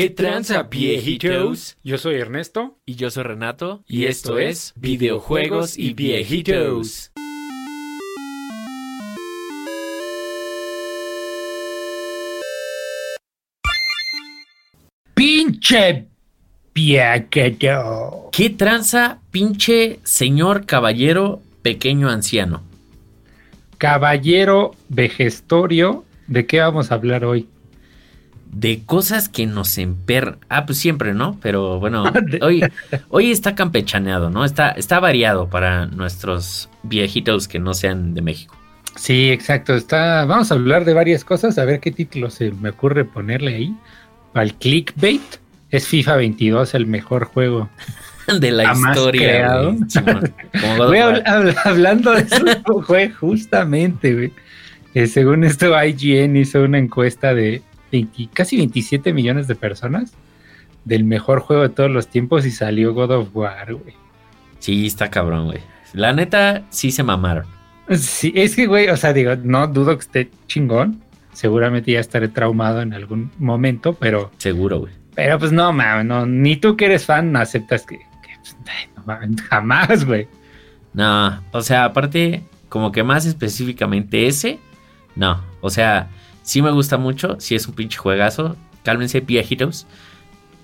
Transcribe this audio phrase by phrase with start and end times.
[0.00, 1.76] ¿Qué tranza, viejitos?
[1.84, 2.78] Yo soy Ernesto.
[2.86, 3.84] Y yo soy Renato.
[3.86, 7.12] Y esto es Videojuegos y Viejitos.
[15.12, 16.06] Pinche
[16.72, 18.30] viejito.
[18.32, 22.62] ¿Qué tranza, pinche señor caballero pequeño anciano?
[23.76, 27.50] Caballero vejestorio, ¿de qué vamos a hablar hoy?
[28.52, 30.36] De cosas que nos emper...
[30.48, 31.38] Ah, pues siempre, ¿no?
[31.40, 32.04] Pero bueno,
[32.42, 32.62] hoy,
[33.08, 34.44] hoy está campechaneado, ¿no?
[34.44, 38.56] Está, está variado para nuestros viejitos que no sean de México.
[38.96, 39.74] Sí, exacto.
[39.74, 43.54] Está, vamos a hablar de varias cosas, a ver qué título se me ocurre ponerle
[43.54, 43.74] ahí.
[44.34, 45.22] Al clickbait.
[45.70, 47.70] Es FIFA 22 el mejor juego
[48.40, 49.58] de la jamás historia.
[49.62, 49.78] güey.
[50.52, 52.44] Habl- hablando de eso,
[52.88, 54.32] güey, justamente, güey.
[54.94, 60.12] Eh, según esto, IGN hizo una encuesta de 20 casi 27 millones de personas
[60.84, 63.94] del mejor juego de todos los tiempos y salió God of War, güey.
[64.58, 65.58] Sí, está cabrón, güey.
[65.92, 67.44] La neta, sí se mamaron.
[67.90, 71.02] Sí, es que, güey, o sea, digo, no dudo que esté chingón.
[71.32, 74.92] Seguramente ya estaré traumado en algún momento, pero, Seguro, güey.
[75.14, 78.56] pero pues no, mames, no, ni tú que eres fan aceptas que, que, pues,
[79.06, 80.28] no jamás, güey.
[80.92, 84.58] No, o sea, aparte, como que más específicamente ese,
[85.16, 85.40] no.
[85.60, 86.08] O sea,
[86.50, 88.56] sí me gusta mucho, sí es un pinche juegazo.
[88.82, 89.86] Cálmense, viejitos.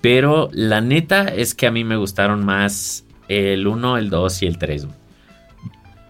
[0.01, 4.47] Pero la neta es que a mí me gustaron más el 1, el 2 y
[4.47, 4.85] el 3.
[4.85, 4.97] güey.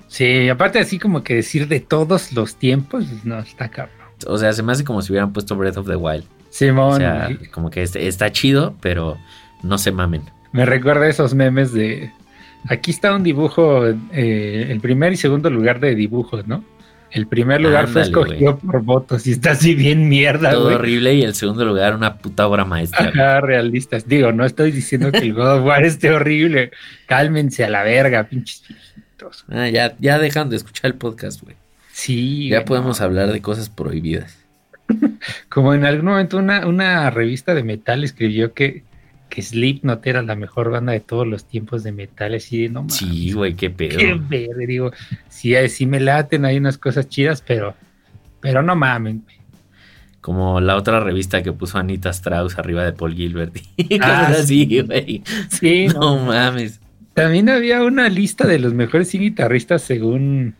[0.08, 3.95] Sí, aparte así como que decir de todos los tiempos, no, está cabrón.
[4.25, 6.23] O sea, se me hace como si hubieran puesto Breath of the Wild.
[6.50, 7.48] Simón, O sea, güey.
[7.52, 9.17] como que este- está chido, pero
[9.64, 10.23] no se mamen.
[10.53, 12.11] me recuerda esos memes de...
[12.70, 16.64] Aquí está un dibujo, eh, el primer y segundo lugar de dibujos, ¿no?
[17.11, 21.23] El primer lugar fue escogido por votos y está así bien mierda, Todo horrible y
[21.23, 23.09] el segundo lugar una puta obra maestra.
[23.09, 24.08] Ajá, realistas.
[24.08, 26.72] Digo, no estoy diciendo que el God of War esté horrible.
[27.05, 29.45] Cálmense a la verga, pinches viejitos.
[29.49, 31.55] Ah, ya, ya dejan de escuchar el podcast, güey.
[31.92, 32.49] Sí.
[32.49, 34.37] Ya podemos hablar de cosas prohibidas.
[35.49, 38.83] Como en algún momento una, una revista de metal escribió que,
[39.37, 42.33] que Slipknot era la mejor banda de todos los tiempos de metal.
[42.33, 42.95] Así de no mames.
[42.95, 43.95] Sí, güey, qué pedo.
[43.99, 44.92] Qué verga, digo,
[45.30, 47.75] sí, eh, sí me laten, hay unas cosas chidas, pero,
[48.42, 49.21] pero no mamen.
[49.23, 49.36] güey.
[50.21, 53.55] Como la otra revista que puso Anita Strauss arriba de Paul Gilbert.
[53.77, 55.21] Y cosas Ah, así, güey.
[55.52, 56.17] Sí, no.
[56.17, 56.80] No mames.
[57.14, 60.55] También había una lista de los mejores guitarristas según.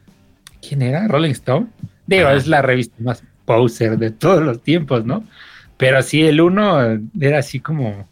[0.62, 1.08] ¿Quién era?
[1.08, 1.66] Rolling Stone.
[2.06, 5.24] Digo, es la revista más poser de todos los tiempos, ¿no?
[5.78, 6.80] Pero sí, el uno
[7.20, 8.08] era así como.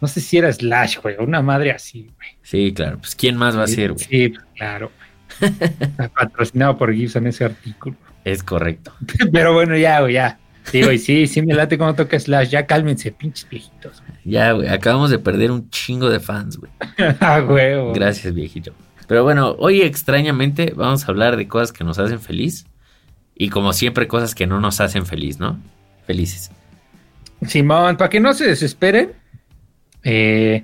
[0.00, 2.28] No sé si era Slash, güey, una madre así, güey.
[2.42, 2.98] Sí, claro.
[2.98, 4.04] Pues ¿quién más va a ser, güey?
[4.04, 4.90] Sí, claro.
[5.40, 5.52] güey.
[5.80, 7.96] Está Patrocinado por Gibson ese artículo.
[8.24, 8.92] Es correcto.
[9.32, 10.38] Pero bueno, ya, güey, ya.
[10.64, 12.48] Sí, güey, sí, sí me late como toca Slash.
[12.50, 14.02] Ya cálmense, pinches viejitos.
[14.06, 14.18] güey.
[14.24, 14.68] Ya, güey.
[14.68, 16.72] Acabamos de perder un chingo de fans, güey.
[17.20, 17.92] Ah, huevo.
[17.92, 18.72] Gracias, viejito.
[19.06, 22.66] Pero bueno, hoy extrañamente vamos a hablar de cosas que nos hacen feliz.
[23.36, 25.60] Y como siempre, cosas que no nos hacen feliz, ¿no?
[26.06, 26.50] Felices.
[27.46, 29.12] Simón, para que no se desesperen.
[30.06, 30.62] Eh,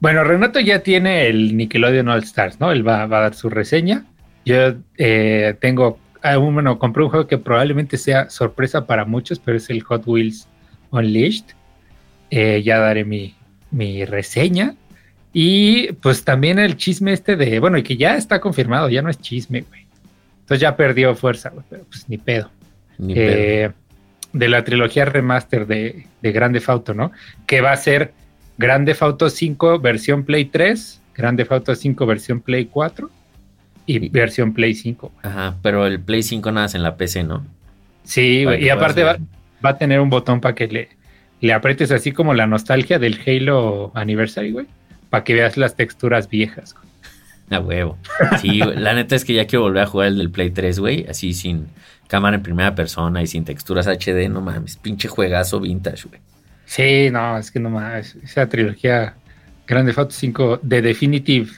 [0.00, 2.72] bueno, Renato ya tiene el Nickelodeon All Stars, ¿no?
[2.72, 4.04] Él va, va a dar su reseña.
[4.44, 9.56] Yo eh, tengo, ah, bueno, compré un juego que probablemente sea sorpresa para muchos, pero
[9.56, 10.48] es el Hot Wheels
[10.90, 11.44] Unleashed.
[12.30, 13.34] Eh, ya daré mi,
[13.70, 14.74] mi reseña.
[15.32, 19.08] Y pues también el chisme este de, bueno, y que ya está confirmado, ya no
[19.08, 19.86] es chisme, güey.
[20.40, 22.50] Entonces ya perdió fuerza, güey, pero pues ni pedo
[22.98, 23.24] Ni pedo.
[23.26, 23.70] eh,
[24.32, 27.12] de la trilogía remaster de, de Grande Auto, ¿no?
[27.46, 28.12] Que va a ser
[28.58, 33.10] Grande Auto 5 versión Play 3, Grande Auto 5 versión Play 4
[33.86, 35.12] y Y- versión Play 5.
[35.22, 37.44] Ajá, pero el Play 5 nada más en la PC, ¿no?
[38.04, 39.18] Sí, güey, y aparte va,
[39.62, 40.88] a tener un botón para que le,
[41.40, 44.66] le aprietes así como la nostalgia del Halo Anniversary, güey,
[45.10, 46.74] para que veas las texturas viejas.
[47.50, 47.98] A huevo.
[48.40, 50.78] Sí, güey, la neta es que ya quiero volver a jugar el del Play 3,
[50.78, 51.06] güey.
[51.08, 51.66] Así sin
[52.08, 54.28] cámara en primera persona y sin texturas HD.
[54.28, 56.20] No mames, pinche juegazo vintage, güey.
[56.66, 58.16] Sí, no, es que no más.
[58.16, 59.14] Esa trilogía
[59.66, 61.50] Grande Auto 5 de Definitive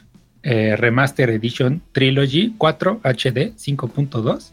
[0.42, 4.50] eh, Remaster Edition Trilogy 4 HD 5.2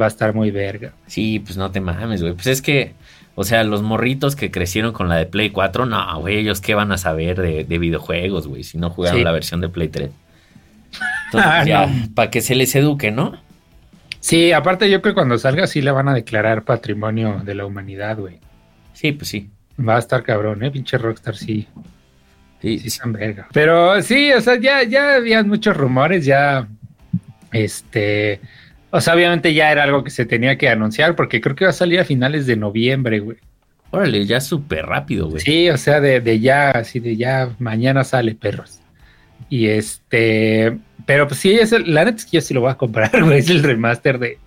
[0.00, 0.92] va a estar muy verga.
[1.06, 2.34] Sí, pues no te mames, güey.
[2.34, 2.92] Pues es que,
[3.34, 6.74] o sea, los morritos que crecieron con la de Play 4, no, güey, ellos qué
[6.74, 9.24] van a saber de, de videojuegos, güey, si no jugaron Sí.
[9.24, 10.10] la versión de Play 3.
[11.26, 12.08] Entonces, Ah, ya, no.
[12.14, 13.36] para que se les eduque, ¿no?
[14.20, 17.66] Sí, aparte yo creo que cuando salga sí la van a declarar patrimonio de la
[17.66, 18.38] humanidad, güey.
[18.92, 19.50] Sí, pues sí.
[19.86, 21.66] Va a estar cabrón, eh, pinche Rockstar sí.
[22.60, 23.46] Sí, Sí, están verga.
[23.52, 26.66] Pero sí, o sea, ya, ya había muchos rumores, ya,
[27.52, 28.40] este,
[28.90, 31.70] o sea, obviamente ya era algo que se tenía que anunciar, porque creo que va
[31.70, 33.38] a salir a finales de noviembre, güey.
[33.90, 35.40] Órale, ya súper rápido, güey.
[35.40, 38.80] Sí, o sea, de, de ya, así de ya, mañana sale perros.
[39.48, 40.76] Y este,
[41.06, 43.10] pero pues sí, es el- la neta es que yo sí lo voy a comprar,
[43.24, 43.38] güey.
[43.38, 44.38] Es el remaster de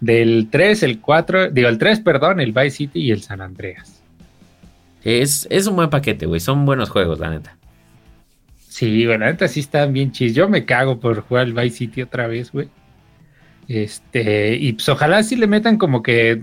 [0.00, 3.99] del 3, el 4, digo, el 3, perdón, el Vice City y el San Andreas.
[5.04, 6.40] Es, es un buen paquete, güey.
[6.40, 7.56] Son buenos juegos, la neta.
[8.68, 10.34] Sí, bueno, la neta sí están bien chis.
[10.34, 12.68] Yo me cago por jugar el Vice City otra vez, güey.
[13.68, 16.42] Este, y pues ojalá sí le metan como que,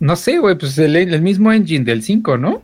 [0.00, 2.62] no sé, güey, pues el, el mismo engine del 5, ¿no?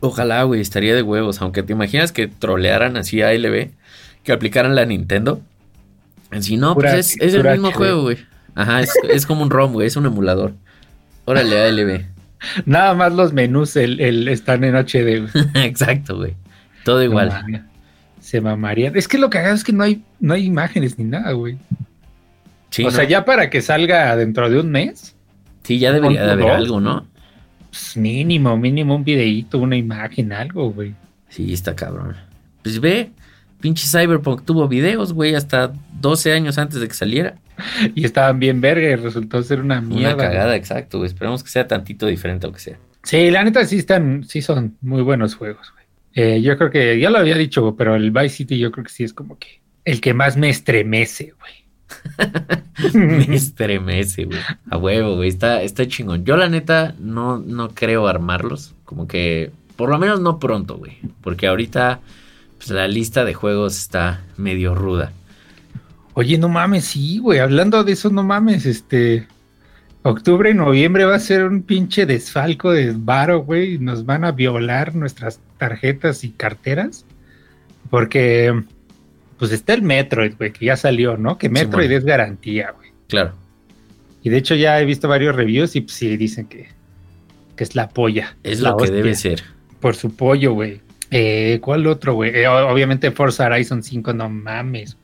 [0.00, 1.40] Ojalá, güey, estaría de huevos.
[1.42, 3.70] Aunque te imaginas que trolearan así a ALB,
[4.22, 5.40] que aplicaran la Nintendo.
[6.40, 8.18] Si no, Pura- pues es, es el mismo juego, güey.
[8.54, 10.54] Ajá, es, es como un ROM, güey, es un emulador.
[11.26, 12.04] Órale, ALB.
[12.64, 15.28] Nada más los menús el, el- están en HD.
[15.54, 16.34] Exacto, güey.
[16.84, 17.64] Todo igual.
[18.20, 18.96] Se mamarían.
[18.96, 21.56] Es que lo cagado es que no hay, no hay imágenes ni nada, güey.
[22.70, 22.90] Sí, o ¿no?
[22.90, 25.14] sea, ya para que salga dentro de un mes,
[25.62, 27.06] sí, ya debería de ¿Con haber algo, ¿no?
[27.70, 30.94] pues mínimo, mínimo un videíto, una imagen, algo, güey.
[31.28, 32.16] Sí, está cabrón.
[32.62, 33.10] Pues ve,
[33.60, 37.36] pinche Cyberpunk tuvo videos, güey, hasta 12 años antes de que saliera.
[37.94, 40.14] Y estaban bien verga y resultó ser una mierda.
[40.14, 40.58] Una cagada, güey.
[40.58, 41.08] exacto, güey.
[41.08, 42.78] Esperemos que sea tantito diferente aunque sea.
[43.02, 45.86] Sí, la neta sí están, sí son muy buenos juegos, güey.
[46.14, 48.90] Eh, yo creo que, ya lo había dicho, pero el Vice City yo creo que
[48.90, 51.66] sí es como que el que más me estremece, güey.
[52.94, 54.40] Me estremece, güey.
[54.70, 55.28] A huevo, güey.
[55.28, 56.24] Está, está chingón.
[56.24, 58.74] Yo, la neta, no, no creo armarlos.
[58.84, 60.98] Como que, por lo menos no pronto, güey.
[61.22, 62.00] Porque ahorita,
[62.58, 65.12] pues la lista de juegos está medio ruda.
[66.18, 67.40] Oye, no mames, sí, güey.
[67.40, 69.26] Hablando de eso, no mames, este.
[70.02, 73.76] Octubre y noviembre va a ser un pinche desfalco de varo, güey.
[73.78, 77.04] Nos van a violar nuestras tarjetas y carteras.
[77.90, 78.62] Porque,
[79.38, 81.36] pues está el Metroid, güey, que ya salió, ¿no?
[81.36, 81.98] Que Metroid bueno.
[81.98, 82.92] es garantía, güey.
[83.08, 83.34] Claro.
[84.22, 86.68] Y de hecho ya he visto varios reviews y pues, sí dicen que,
[87.56, 88.38] que es la polla.
[88.42, 89.42] Es la lo que debe ser.
[89.80, 90.80] Por su pollo, güey.
[91.10, 92.30] Eh, ¿Cuál otro, güey?
[92.34, 94.96] Eh, obviamente Forza Horizon 5, no mames.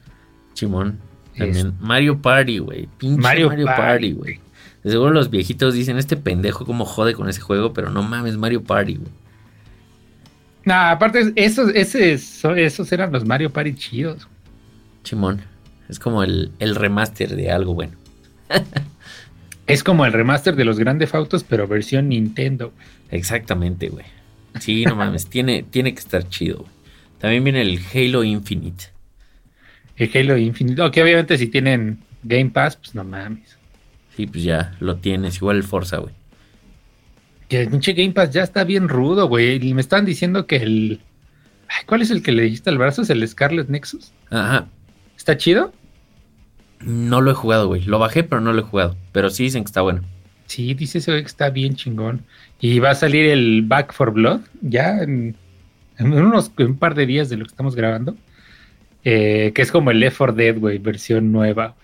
[0.67, 0.99] Chimón.
[1.37, 1.75] También.
[1.81, 2.89] Mario Party, güey.
[2.99, 4.41] Pinche Mario Mario, Party, güey.
[4.85, 8.63] Seguro los viejitos dicen, este pendejo cómo jode con ese juego, pero no mames, Mario
[8.63, 9.11] Party, güey.
[10.65, 11.73] Nah, aparte, esos,
[12.23, 14.29] so- esos eran los Mario Party chidos.
[15.03, 15.41] Chimón.
[15.89, 17.95] Es como el, el remaster de algo bueno.
[19.67, 22.73] Es como el remaster de los grandes autos, pero versión Nintendo.
[23.11, 24.05] Exactamente, güey.
[24.61, 26.71] Sí, no mames, tiene, tiene que estar chido, güey.
[27.19, 28.87] También viene el Halo Infinite.
[29.97, 30.91] El Halo Infinite.
[30.91, 33.59] Que obviamente si tienen Game Pass, pues no mames.
[34.17, 36.15] Sí, pues ya lo tienes, igual el Forza, güey.
[37.49, 39.67] Que el pinche Game Pass ya está bien rudo, güey.
[39.67, 41.01] Y me estaban diciendo que el.
[41.69, 43.03] Ay, ¿Cuál es el que le dijiste al brazo?
[43.03, 44.13] ¿Es el Scarlet Nexus?
[44.31, 44.67] Ajá.
[45.17, 45.73] ¿Está chido?
[46.81, 47.83] No lo he jugado, güey.
[47.83, 48.97] Lo bajé, pero no lo he jugado.
[49.13, 50.03] Pero sí dicen que está bueno.
[50.47, 52.25] Sí, dice ese güey que está bien chingón.
[52.61, 55.37] Y va a salir el Back for Blood ya en,
[55.99, 58.17] en unos en un par de días de lo que estamos grabando.
[59.05, 61.75] Eh, que es como el Left 4 Dead, güey, versión nueva.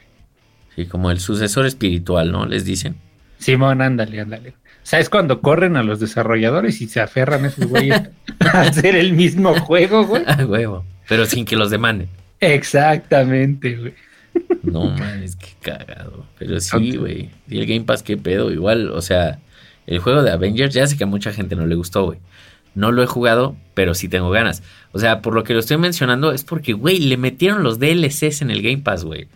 [0.77, 2.47] Sí, como el sucesor espiritual, ¿no?
[2.47, 2.97] Les dicen.
[3.39, 4.55] Simón, ándale, ándale.
[4.83, 8.01] ¿Sabes cuando corren a los desarrolladores y se aferran esos güeyes
[8.41, 10.23] a hacer el mismo juego, güey?
[10.27, 10.85] Ah, huevo.
[11.09, 12.09] Pero sin que los demanden.
[12.41, 13.95] Exactamente, güey.
[14.63, 16.25] No mames, qué cagado.
[16.39, 17.31] Pero sí, güey.
[17.49, 18.53] Y el Game Pass, qué pedo.
[18.53, 19.41] Igual, o sea,
[19.87, 22.19] el juego de Avengers, ya sé que a mucha gente no le gustó, güey.
[22.79, 24.63] No lo he jugado, pero sí tengo ganas.
[24.93, 28.41] O sea, por lo que lo estoy mencionando es porque, güey, le metieron los DLCs
[28.43, 29.27] en el Game Pass, güey.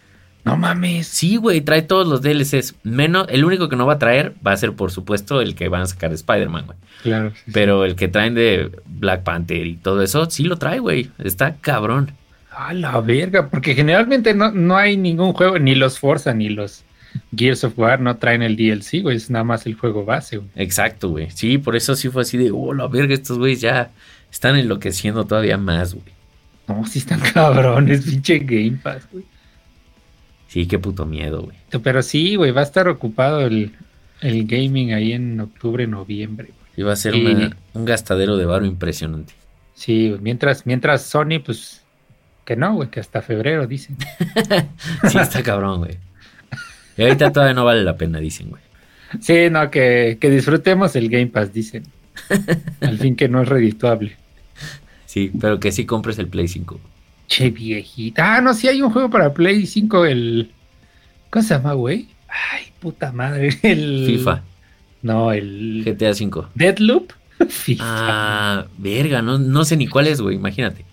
[0.44, 1.08] No mames.
[1.08, 2.76] Sí, güey, trae todos los DLCs.
[2.84, 5.68] Menos, el único que no va a traer va a ser, por supuesto, el que
[5.68, 6.78] van a sacar de Spider-Man, güey.
[7.02, 7.30] Claro.
[7.30, 7.50] sí, sí.
[7.52, 11.10] Pero el que traen de Black Panther y todo eso, sí lo trae, güey.
[11.18, 12.12] Está cabrón.
[12.52, 16.84] A la verga, porque generalmente no, no hay ningún juego, ni los Forza ni los
[17.36, 20.50] Gears of War no traen el DLC, güey, es nada más el juego base, güey.
[20.56, 21.30] Exacto, güey.
[21.30, 23.90] Sí, por eso sí fue así de, oh, la verga, estos güeyes ya
[24.30, 26.06] están enloqueciendo todavía más, güey.
[26.68, 29.24] No, sí están cabrones, pinche Game Pass, güey.
[30.48, 31.56] Sí, qué puto miedo, güey.
[31.82, 33.72] Pero sí, güey, va a estar ocupado el,
[34.20, 36.58] el gaming ahí en octubre, noviembre, güey.
[36.76, 39.32] Iba a ser Y- una- un gastadero de varo impresionante.
[39.74, 41.82] Sí, güey, mientras, mientras Sony, pues,
[42.44, 43.96] que no, güey, que hasta febrero, dicen.
[45.10, 45.96] Sí, está cabrón, güey.
[46.96, 48.62] Y ahorita todavía no vale la pena, dicen, güey.
[49.20, 51.84] Sí, no, que, que disfrutemos el Game Pass, dicen.
[52.80, 54.16] Al fin que no es redituable.
[55.06, 56.80] Sí, pero que sí compres el Play 5.
[57.26, 58.36] Che, viejita.
[58.36, 60.50] Ah, no, sí hay un juego para Play 5, el...
[61.30, 62.08] ¿Cómo se llama, güey?
[62.28, 63.50] Ay, puta madre.
[63.62, 64.04] El...
[64.06, 64.42] FIFA,
[65.02, 65.82] No, el...
[65.84, 66.50] GTA 5.
[66.54, 67.12] Deadloop.
[67.48, 67.84] FIFA.
[67.86, 70.84] Ah, verga, no, no sé ni cuál es, güey, imagínate.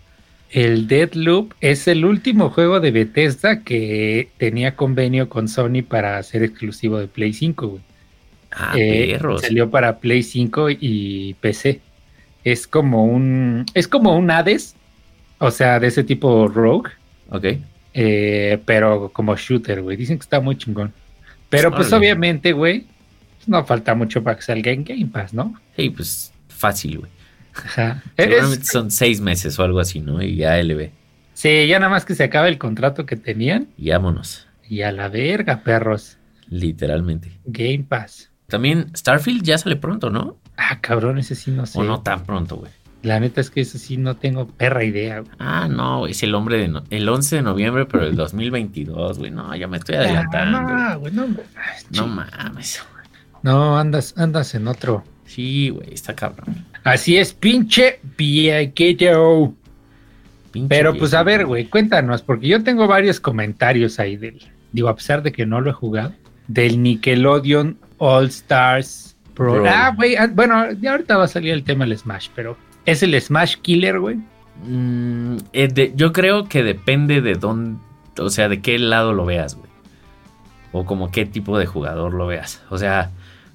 [0.49, 6.43] El Deadloop es el último juego de Bethesda que tenía convenio con Sony para ser
[6.43, 7.81] exclusivo de Play 5, güey.
[8.51, 9.41] Ah, Eh, perros.
[9.41, 11.81] salió para Play 5 y PC.
[12.43, 13.65] Es como un.
[13.75, 14.75] Es como un Hades.
[15.37, 16.89] O sea, de ese tipo Rogue.
[17.29, 17.45] Ok.
[17.93, 19.97] eh, pero como shooter, güey.
[19.97, 20.93] Dicen que está muy chingón.
[21.49, 22.85] Pero pues obviamente, güey.
[23.37, 25.53] pues, no falta mucho para que salga en Game Pass, ¿no?
[25.75, 27.11] Sí, pues fácil, güey.
[27.53, 28.03] Ajá.
[28.17, 30.21] Es- son seis meses o algo así, ¿no?
[30.21, 30.91] Y ya LB.
[31.33, 33.67] sí, ya nada más que se acaba el contrato que tenían.
[33.77, 34.47] Y vámonos.
[34.67, 36.17] Y a la verga, perros.
[36.49, 37.39] Literalmente.
[37.45, 38.29] Game Pass.
[38.47, 40.37] También Starfield ya sale pronto, ¿no?
[40.57, 41.77] Ah, cabrón, ese sí no sé.
[41.79, 42.71] O no tan pronto, güey.
[43.01, 45.19] La neta es que eso sí no tengo perra idea.
[45.19, 45.31] güey.
[45.39, 49.31] Ah, no, es el hombre de no- el 11 de noviembre, pero el 2022, güey.
[49.31, 50.57] No, ya me estoy adelantando.
[50.61, 51.45] Ah, güey, no, güey.
[51.91, 52.09] No ching.
[52.15, 52.83] mames.
[53.43, 55.03] No, andas, andas en otro.
[55.29, 56.65] Sí, güey, está cabrón.
[56.83, 59.53] Así es, pinche viejito.
[60.67, 64.95] Pero pues a ver, güey, cuéntanos, porque yo tengo varios comentarios ahí del, digo, a
[64.95, 66.13] pesar de que no lo he jugado,
[66.47, 69.53] del Nickelodeon All Stars Pro.
[69.53, 69.69] Bro.
[69.69, 72.57] Ah, güey, ah, bueno, ya ahorita va a salir el tema del Smash, pero
[72.87, 74.17] es el Smash Killer, güey.
[74.65, 77.79] Mm, eh, yo creo que depende de dónde,
[78.17, 79.69] o sea, de qué lado lo veas, güey.
[80.71, 82.63] O como qué tipo de jugador lo veas.
[82.69, 83.11] O sea,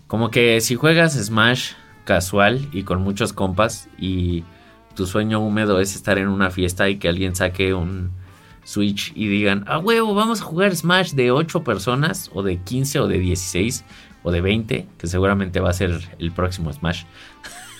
[0.06, 1.72] como que si juegas Smash
[2.04, 4.44] casual y con muchos compas y
[4.94, 8.12] tu sueño húmedo es estar en una fiesta y que alguien saque un
[8.64, 13.00] Switch y digan, ah, huevo, vamos a jugar Smash de 8 personas, o de 15,
[13.00, 13.84] o de 16,
[14.22, 17.04] o de 20, que seguramente va a ser el próximo Smash.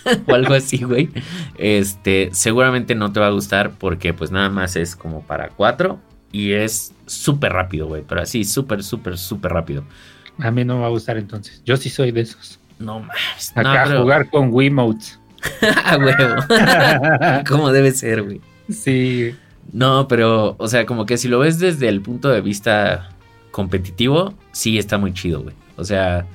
[0.27, 1.09] o algo así, güey.
[1.57, 5.99] Este, seguramente no te va a gustar porque pues nada más es como para 4
[6.33, 8.03] y es súper rápido, güey.
[8.07, 9.85] Pero así, súper, súper, súper rápido.
[10.39, 11.63] A mí no me va a gustar entonces.
[11.65, 12.59] Yo sí soy de esos.
[12.79, 13.53] No mames.
[13.55, 15.19] Acá no, pero- jugar con Wiimotes.
[15.85, 17.45] a huevo.
[17.49, 18.41] Como debe ser, güey.
[18.71, 19.35] sí,
[19.73, 23.11] No, pero, o sea, como que si lo ves desde el punto de vista
[23.51, 25.55] competitivo, sí está muy chido, güey.
[25.77, 26.27] O sea,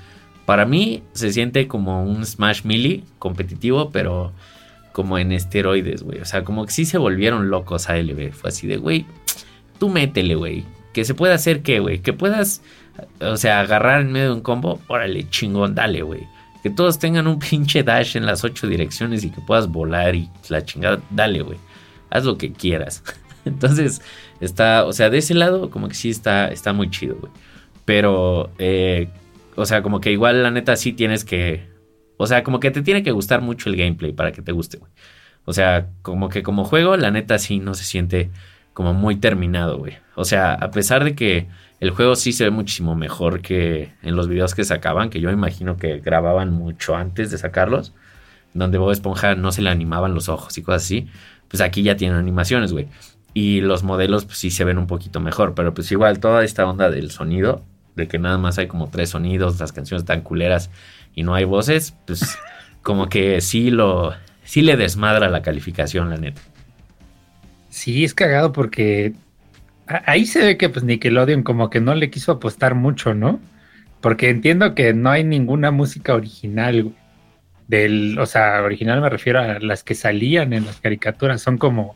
[0.46, 4.32] para mí se siente como un Smash Melee competitivo, pero
[4.94, 6.20] como en esteroides, güey.
[6.22, 8.32] O sea, como que sí se volvieron locos a LB.
[8.32, 9.06] Fue así de, güey,
[9.80, 10.66] tú métele, güey.
[10.94, 12.00] Que se pueda hacer qué, güey.
[12.00, 12.62] Que puedas,
[13.22, 16.28] o sea, agarrar en medio de un combo, órale, chingón, dale, güey.
[16.64, 20.30] Que todos tengan un pinche dash en las ocho direcciones y que puedas volar y
[20.50, 21.58] la chingada, dale, güey.
[22.10, 23.04] Haz lo que quieras.
[23.46, 24.02] Entonces,
[24.40, 27.32] está, o sea, de ese lado, como que sí está, está muy chido, güey.
[27.86, 29.10] Pero, eh,
[29.56, 31.68] o sea, como que igual la neta sí tienes que,
[32.18, 34.78] o sea, como que te tiene que gustar mucho el gameplay para que te guste,
[34.78, 34.92] güey.
[35.46, 38.30] O sea, como que como juego, la neta sí no se siente
[38.74, 39.98] como muy terminado, güey.
[40.16, 41.48] O sea, a pesar de que
[41.80, 45.32] el juego sí se ve muchísimo mejor que en los videos que sacaban, que yo
[45.32, 47.94] imagino que grababan mucho antes de sacarlos,
[48.54, 51.08] donde Bob Esponja no se le animaban los ojos y cosas así,
[51.48, 52.88] pues aquí ya tienen animaciones, güey.
[53.34, 56.66] Y los modelos, pues sí se ven un poquito mejor, pero pues igual toda esta
[56.68, 57.64] onda del sonido,
[57.96, 60.70] de que nada más hay como tres sonidos, las canciones tan culeras
[61.16, 62.38] y no hay voces, pues
[62.82, 66.42] como que sí lo, sí le desmadra la calificación, la neta.
[67.70, 69.14] sí, es cagado porque
[70.06, 73.40] ahí se ve que pues Nickelodeon como que no le quiso apostar mucho, ¿no?
[74.02, 76.96] Porque entiendo que no hay ninguna música original, güey.
[77.68, 81.96] Del, o sea, original me refiero a las que salían en las caricaturas, son como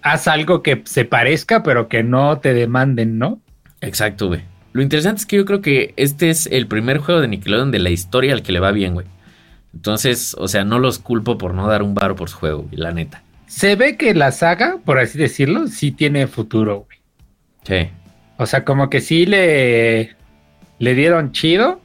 [0.00, 3.40] haz algo que se parezca, pero que no te demanden, ¿no?
[3.82, 4.40] Exacto, güey.
[4.72, 7.80] Lo interesante es que yo creo que este es el primer juego de Nickelodeon de
[7.80, 9.06] la historia al que le va bien, güey.
[9.74, 12.76] Entonces, o sea, no los culpo por no dar un varo por su juego, güey,
[12.76, 13.22] la neta.
[13.46, 16.87] Se ve que la saga, por así decirlo, sí tiene futuro, güey.
[17.68, 17.90] Sí.
[18.38, 20.16] O sea, como que sí le,
[20.78, 21.82] le dieron chido,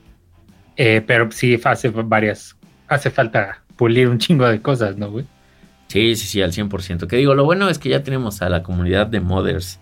[0.78, 2.56] eh, pero sí hace varias,
[2.88, 5.26] hace falta pulir un chingo de cosas, ¿no, güey?
[5.88, 7.06] Sí, sí, sí, al 100%.
[7.08, 9.80] Que digo, lo bueno es que ya tenemos a la comunidad de modders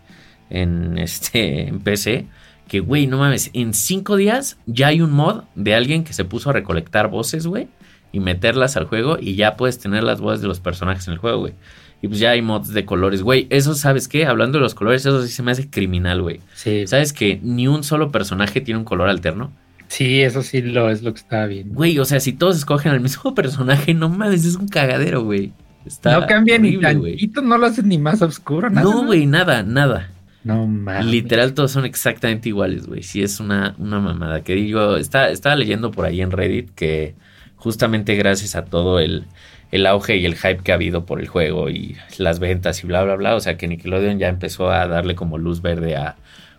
[0.49, 2.25] en, este, en PC.
[2.67, 6.25] Que, güey, no mames, en cinco días ya hay un mod de alguien que se
[6.25, 7.67] puso a recolectar voces, güey.
[8.11, 11.19] Y meterlas al juego y ya puedes tener las voces de los personajes en el
[11.19, 11.53] juego, güey.
[12.01, 13.47] Y pues ya hay mods de colores, güey.
[13.49, 14.25] Eso, ¿sabes qué?
[14.25, 16.39] Hablando de los colores, eso sí se me hace criminal, güey.
[16.55, 19.51] Sí, ¿Sabes que ni un solo personaje tiene un color alterno?
[19.87, 21.73] sí, eso sí lo es lo que estaba bien.
[21.73, 25.51] Güey, o sea, si todos escogen al mismo personaje, no mames, es un cagadero, güey.
[25.85, 27.11] Está no cambia ni horrible, güey.
[27.17, 28.89] tantito, no lo hacen ni más oscuro, nada.
[28.89, 30.09] No, güey, nada, nada.
[30.43, 31.05] No mames.
[31.05, 33.03] Literal, todos son exactamente iguales, güey.
[33.03, 34.43] Sí, es una, una mamada.
[34.43, 37.15] Que digo, está, estaba leyendo por ahí en Reddit que
[37.57, 39.25] justamente gracias a todo el,
[39.71, 42.87] el auge y el hype que ha habido por el juego y las ventas y
[42.87, 43.35] bla, bla, bla.
[43.35, 46.15] O sea, que Nickelodeon ya empezó a darle como luz verde a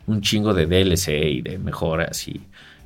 [0.07, 2.41] un chingo de DLC y de mejoras y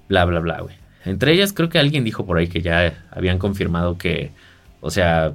[0.08, 0.74] bla, bla, bla, güey.
[1.04, 4.32] Entre ellas, creo que alguien dijo por ahí que ya habían confirmado que,
[4.80, 5.34] o sea,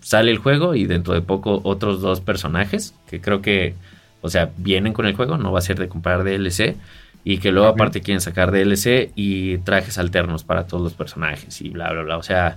[0.00, 3.74] sale el juego y dentro de poco otros dos personajes que creo que,
[4.22, 6.76] o sea, vienen con el juego, no va a ser de comprar DLC.
[7.22, 11.68] Y que luego aparte quieren sacar DLC y trajes alternos para todos los personajes y
[11.68, 12.16] bla, bla, bla.
[12.16, 12.56] O sea,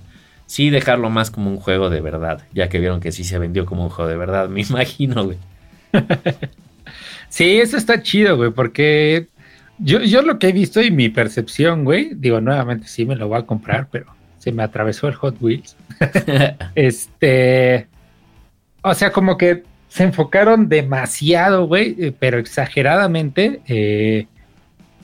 [0.54, 3.66] sí dejarlo más como un juego de verdad, ya que vieron que sí se vendió
[3.66, 5.38] como un juego de verdad, me imagino, güey.
[7.28, 9.26] sí, eso está chido, güey, porque
[9.78, 13.26] yo, yo lo que he visto y mi percepción, güey, digo, nuevamente sí me lo
[13.26, 14.06] voy a comprar, pero
[14.38, 15.76] se me atravesó el Hot Wheels.
[16.76, 17.88] este,
[18.82, 24.28] o sea, como que se enfocaron demasiado, güey, eh, pero exageradamente eh,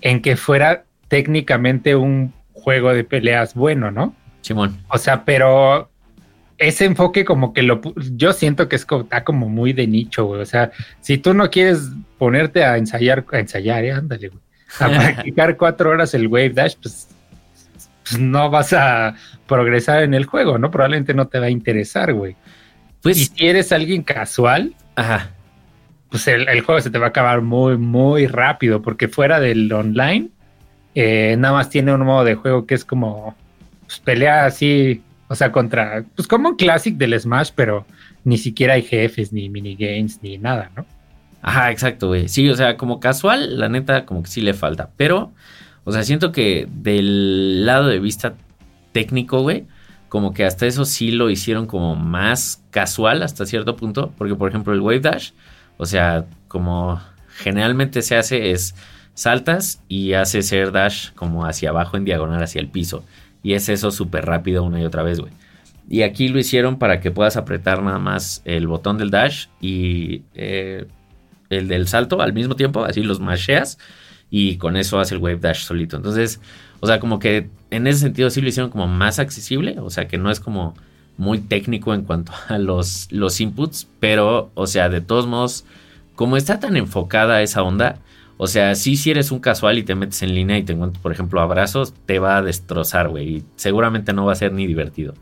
[0.00, 4.14] en que fuera técnicamente un juego de peleas bueno, ¿no?
[4.42, 4.78] Simón.
[4.88, 5.90] O sea, pero
[6.60, 7.80] ese enfoque como que lo
[8.12, 10.42] yo siento que es como, está como muy de nicho, güey.
[10.42, 10.70] O sea,
[11.00, 14.42] si tú no quieres ponerte a ensayar, a ensayar, eh, ándale, güey.
[14.78, 17.08] A practicar cuatro horas el Wave Dash, pues,
[18.02, 19.14] pues, no vas a
[19.48, 20.70] progresar en el juego, ¿no?
[20.70, 22.36] Probablemente no te va a interesar, güey.
[23.02, 25.30] Pues, y si eres alguien casual, ajá.
[26.10, 30.28] pues el, juego se te va a acabar muy, muy rápido, porque fuera del online,
[30.94, 33.34] eh, nada más tiene un modo de juego que es como
[33.90, 37.84] pues, pelea así, o sea, contra, pues como un classic del Smash, pero
[38.22, 40.86] ni siquiera hay jefes, ni minigames, ni nada, ¿no?
[41.42, 42.28] Ajá, exacto, güey.
[42.28, 44.90] Sí, o sea, como casual, la neta, como que sí le falta.
[44.96, 45.32] Pero,
[45.82, 48.34] o sea, siento que del lado de vista
[48.92, 49.66] técnico, güey,
[50.08, 54.12] como que hasta eso sí lo hicieron como más casual hasta cierto punto.
[54.16, 55.30] Porque, por ejemplo, el Wave Dash,
[55.78, 57.00] o sea, como
[57.38, 58.76] generalmente se hace es
[59.14, 63.02] saltas y haces air dash como hacia abajo en diagonal hacia el piso.
[63.42, 65.32] Y es eso súper rápido una y otra vez, güey.
[65.88, 70.22] Y aquí lo hicieron para que puedas apretar nada más el botón del dash y
[70.34, 70.86] eh,
[71.48, 73.76] el del salto al mismo tiempo, así los masheas
[74.30, 75.96] y con eso hace el wave dash solito.
[75.96, 76.40] Entonces,
[76.78, 80.06] o sea, como que en ese sentido sí lo hicieron como más accesible, o sea,
[80.06, 80.74] que no es como
[81.16, 85.64] muy técnico en cuanto a los, los inputs, pero, o sea, de todos modos,
[86.14, 87.98] como está tan enfocada esa onda,
[88.42, 91.02] o sea, sí, si eres un casual y te metes en línea y te encuentras,
[91.02, 93.28] por ejemplo, abrazos, te va a destrozar, güey.
[93.28, 95.12] Y seguramente no va a ser ni divertido.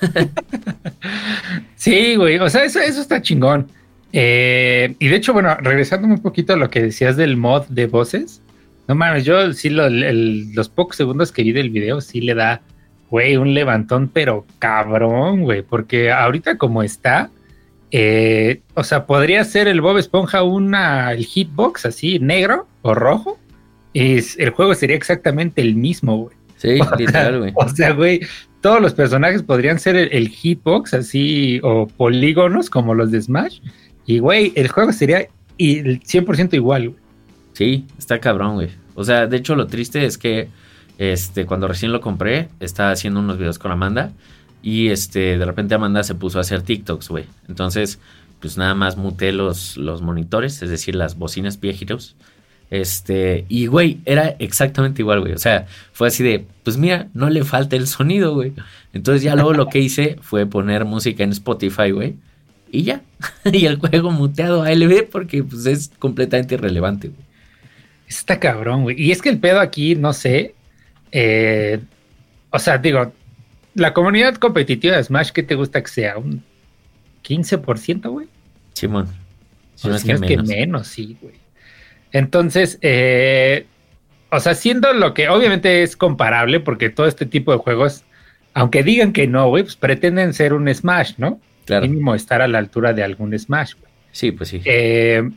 [1.76, 2.36] sí, güey.
[2.40, 3.68] O sea, eso, eso está chingón.
[4.12, 7.86] Eh, y de hecho, bueno, regresando un poquito a lo que decías del mod de
[7.86, 8.42] voces.
[8.88, 12.60] No mames, yo sí los pocos segundos que vi del video sí le da,
[13.08, 15.62] güey, un levantón, pero cabrón, güey.
[15.62, 17.30] Porque ahorita como está,
[17.96, 23.38] eh, o sea, podría ser el Bob Esponja una, el hitbox así, negro o rojo.
[23.92, 26.36] Y el juego sería exactamente el mismo, güey.
[26.56, 27.52] Sí, literal, güey.
[27.54, 28.20] O sea, güey,
[28.60, 33.60] todos los personajes podrían ser el, hitbox así o polígonos como los de Smash.
[34.06, 35.28] Y, güey, el juego sería
[35.58, 37.00] el 100% igual, güey.
[37.52, 38.70] Sí, está cabrón, güey.
[38.96, 40.48] O sea, de hecho, lo triste es que
[40.98, 44.10] este, cuando recién lo compré, estaba haciendo unos videos con Amanda
[44.64, 47.26] y este, de repente Amanda se puso a hacer TikToks, güey.
[47.48, 47.98] Entonces,
[48.40, 52.16] pues nada más muté los, los monitores, es decir, las bocinas viejitos.
[52.70, 55.34] Este, y güey, era exactamente igual, güey.
[55.34, 58.54] O sea, fue así de, pues mira, no le falta el sonido, güey.
[58.94, 62.14] Entonces ya luego lo que hice fue poner música en Spotify, güey.
[62.72, 63.02] Y ya.
[63.44, 67.20] y el juego muteado a LB porque pues es completamente irrelevante, güey.
[68.08, 68.98] Está cabrón, güey.
[68.98, 70.54] Y es que el pedo aquí, no sé.
[71.12, 71.80] Eh,
[72.48, 73.12] o sea, digo,
[73.74, 76.18] la comunidad competitiva de Smash, ¿qué te gusta que sea?
[76.18, 76.42] ¿Un
[77.24, 78.28] 15%, güey?
[78.74, 79.08] Simón.
[79.74, 80.86] Si no es, que, menos.
[80.86, 81.34] sí, güey.
[82.12, 83.66] Entonces, eh,
[84.30, 88.04] o sea, siendo lo que obviamente es comparable, porque todo este tipo de juegos,
[88.52, 91.40] aunque digan que no, güey, pues pretenden ser un Smash, ¿no?
[91.64, 91.86] Claro.
[91.88, 93.92] Mínimo estar a la altura de algún Smash, güey.
[94.12, 94.60] Sí, pues sí.
[94.64, 95.28] Eh,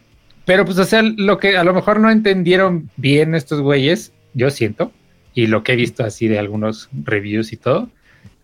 [0.45, 4.51] pero pues, o sea, lo que a lo mejor no entendieron bien estos güeyes, yo
[4.51, 4.91] siento,
[5.33, 7.89] y lo que he visto así de algunos reviews y todo,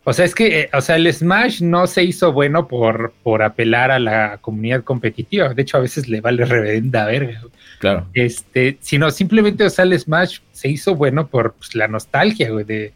[0.06, 3.42] o sea, es que, eh, o sea, el Smash no se hizo bueno por, por
[3.42, 5.54] apelar a la comunidad competitiva.
[5.54, 7.42] De hecho, a veces le vale reverenda verga.
[7.80, 8.08] Claro.
[8.14, 12.66] Este, sino simplemente, o sea, el Smash se hizo bueno por pues, la nostalgia, güey,
[12.66, 12.94] de,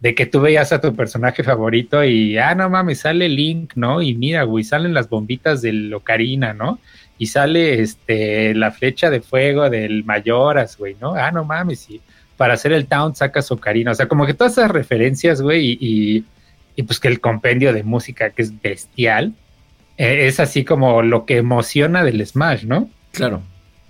[0.00, 4.02] de, que tú veías a tu personaje favorito y, ah, no mames, sale Link, ¿no?
[4.02, 6.80] Y mira, güey, salen las bombitas del Ocarina, ¿no?
[7.18, 11.14] Y sale este, la flecha de fuego del Mayoras, güey, ¿no?
[11.14, 12.00] Ah, no mames, y
[12.36, 13.92] para hacer el Town sacas Ocarina.
[13.92, 16.24] O sea, como que todas esas referencias, güey, y y
[16.82, 19.34] pues que el compendio de música que es bestial,
[19.96, 22.88] eh, es así como lo que emociona del Smash, ¿no?
[23.12, 23.42] Claro.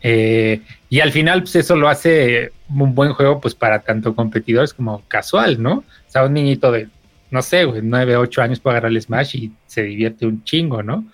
[0.02, 4.72] Eh, y al final, pues eso lo hace un buen juego, pues para tanto competidores
[4.72, 5.78] como casual, ¿no?
[5.78, 6.88] O sea, un niñito de,
[7.30, 10.82] no sé, güey, 9, 8 años puede agarrar el Smash y se divierte un chingo,
[10.82, 11.04] ¿no?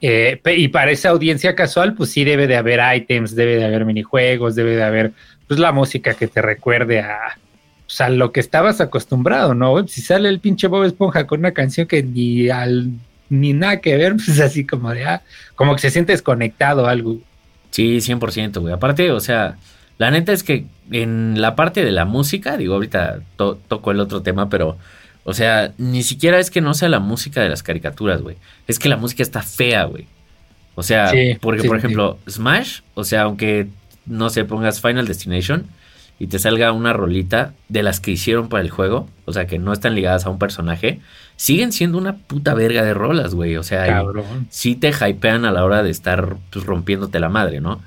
[0.00, 3.84] Eh, y para esa audiencia casual, pues sí debe de haber items, debe de haber
[3.84, 5.12] minijuegos, debe de haber,
[5.46, 7.36] pues la música que te recuerde a,
[7.90, 9.84] o sea, lo que estabas acostumbrado, ¿no?
[9.88, 12.92] Si sale el pinche Bob Esponja con una canción que ni al
[13.28, 15.22] ni nada que ver, pues así como de, ah,
[15.56, 17.18] como que se siente desconectado algo.
[17.70, 18.72] Sí, 100%, güey.
[18.72, 19.56] Aparte, o sea,
[19.98, 24.22] La neta es que en la parte de la música, digo, ahorita toco el otro
[24.22, 24.78] tema, pero,
[25.24, 28.36] o sea, ni siquiera es que no sea la música de las caricaturas, güey.
[28.68, 30.06] Es que la música está fea, güey.
[30.76, 33.66] O sea, porque, por ejemplo, Smash, o sea, aunque
[34.06, 35.66] no se pongas Final Destination
[36.20, 39.58] y te salga una rolita de las que hicieron para el juego, o sea, que
[39.58, 41.00] no están ligadas a un personaje,
[41.34, 43.56] siguen siendo una puta verga de rolas, güey.
[43.56, 44.04] O sea,
[44.50, 47.80] sí te hypean a la hora de estar pues, rompiéndote la madre, ¿no?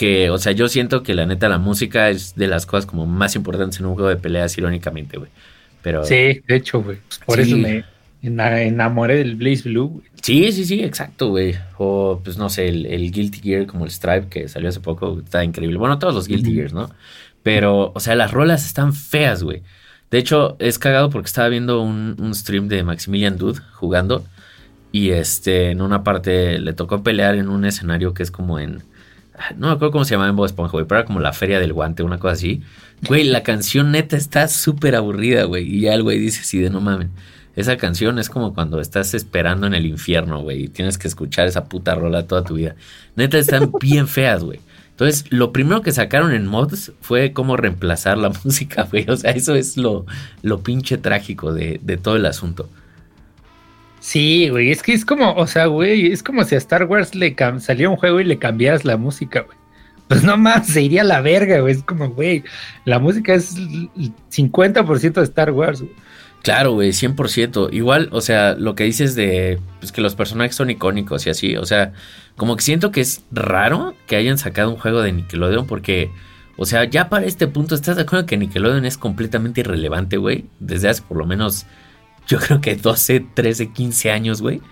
[0.00, 3.04] que, o sea, yo siento que la neta la música es de las cosas como
[3.04, 5.30] más importantes en un juego de peleas, irónicamente, güey.
[5.82, 6.04] Pero...
[6.04, 6.96] Sí, de hecho, güey.
[7.26, 7.84] Por eso me
[8.22, 10.02] enamoré del Blaze Blue.
[10.22, 11.54] Sí, sí, sí, exacto, güey.
[11.76, 15.44] O, pues no sé, el, Guilty Gear como el Stripe que salió hace poco, está
[15.44, 15.76] increíble.
[15.76, 16.88] Bueno, todos los Guilty Gears, ¿no?
[17.42, 19.62] Pero, o sea, las rolas están feas, güey.
[20.10, 24.24] De hecho, es cagado porque estaba viendo un, stream de Maximilian Dude jugando.
[24.92, 28.82] Y este, en una parte le tocó pelear en un escenario que es como en
[29.56, 31.60] no me acuerdo cómo se llamaba en Bob Esponja, güey, pero era como la feria
[31.60, 32.62] del guante, una cosa así.
[33.06, 35.66] Güey, la canción neta está súper aburrida, güey.
[35.66, 37.08] Y ya el güey dice así de no mames.
[37.56, 41.48] Esa canción es como cuando estás esperando en el infierno, güey, y tienes que escuchar
[41.48, 42.76] esa puta rola toda tu vida.
[43.16, 44.60] Neta están bien feas, güey.
[45.00, 49.08] Entonces, lo primero que sacaron en mods fue cómo reemplazar la música, güey.
[49.08, 50.04] O sea, eso es lo,
[50.42, 52.68] lo pinche trágico de, de todo el asunto.
[54.00, 57.14] Sí, güey, es que es como, o sea, güey, es como si a Star Wars
[57.14, 59.56] le saliera un juego y le cambiaras la música, güey.
[60.06, 61.76] Pues no más, se iría a la verga, güey.
[61.76, 62.44] Es como, güey,
[62.84, 65.94] la música es 50% de Star Wars, güey.
[66.42, 67.68] Claro, güey, 100%.
[67.72, 71.56] Igual, o sea, lo que dices de pues, que los personajes son icónicos y así,
[71.56, 71.92] o sea,
[72.40, 76.10] como que siento que es raro que hayan sacado un juego de Nickelodeon porque,
[76.56, 80.46] o sea, ya para este punto, ¿estás de acuerdo que Nickelodeon es completamente irrelevante, güey?
[80.58, 81.66] Desde hace por lo menos
[82.26, 84.62] yo creo que 12, 13, 15 años, güey.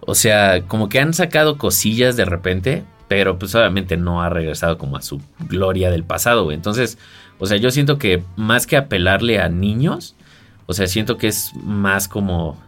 [0.00, 4.76] O sea, como que han sacado cosillas de repente, pero pues obviamente no ha regresado
[4.76, 6.56] como a su gloria del pasado, güey.
[6.56, 6.98] Entonces,
[7.38, 10.16] o sea, yo siento que más que apelarle a niños,
[10.66, 12.60] o sea, siento que es más como,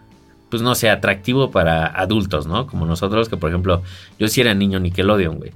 [0.54, 2.68] pues no sé, atractivo para adultos, ¿no?
[2.68, 3.82] Como nosotros, que por ejemplo,
[4.20, 5.50] yo sí era niño Nickelodeon, güey.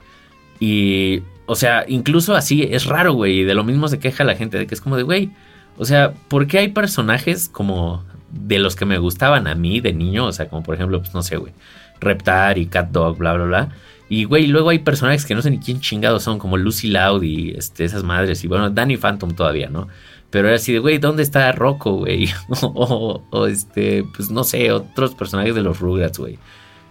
[0.59, 3.39] Y, o sea, incluso así es raro, güey.
[3.39, 5.31] Y de lo mismo se queja la gente de que es como de, güey,
[5.77, 9.93] o sea, ¿por qué hay personajes como de los que me gustaban a mí de
[9.93, 11.53] niño, o sea, como por ejemplo, pues no sé, güey,
[12.01, 13.69] Reptar y Cat Dog, bla, bla, bla.
[14.09, 17.23] Y, güey, luego hay personajes que no sé ni quién chingados son, como Lucy Loud
[17.23, 18.43] y este, esas madres.
[18.43, 19.87] Y bueno, Danny Phantom todavía, ¿no?
[20.31, 22.29] Pero era así de, güey, ¿dónde está Rocco, güey?
[22.63, 26.39] o, este, pues no sé, otros personajes de los Rugrats, güey.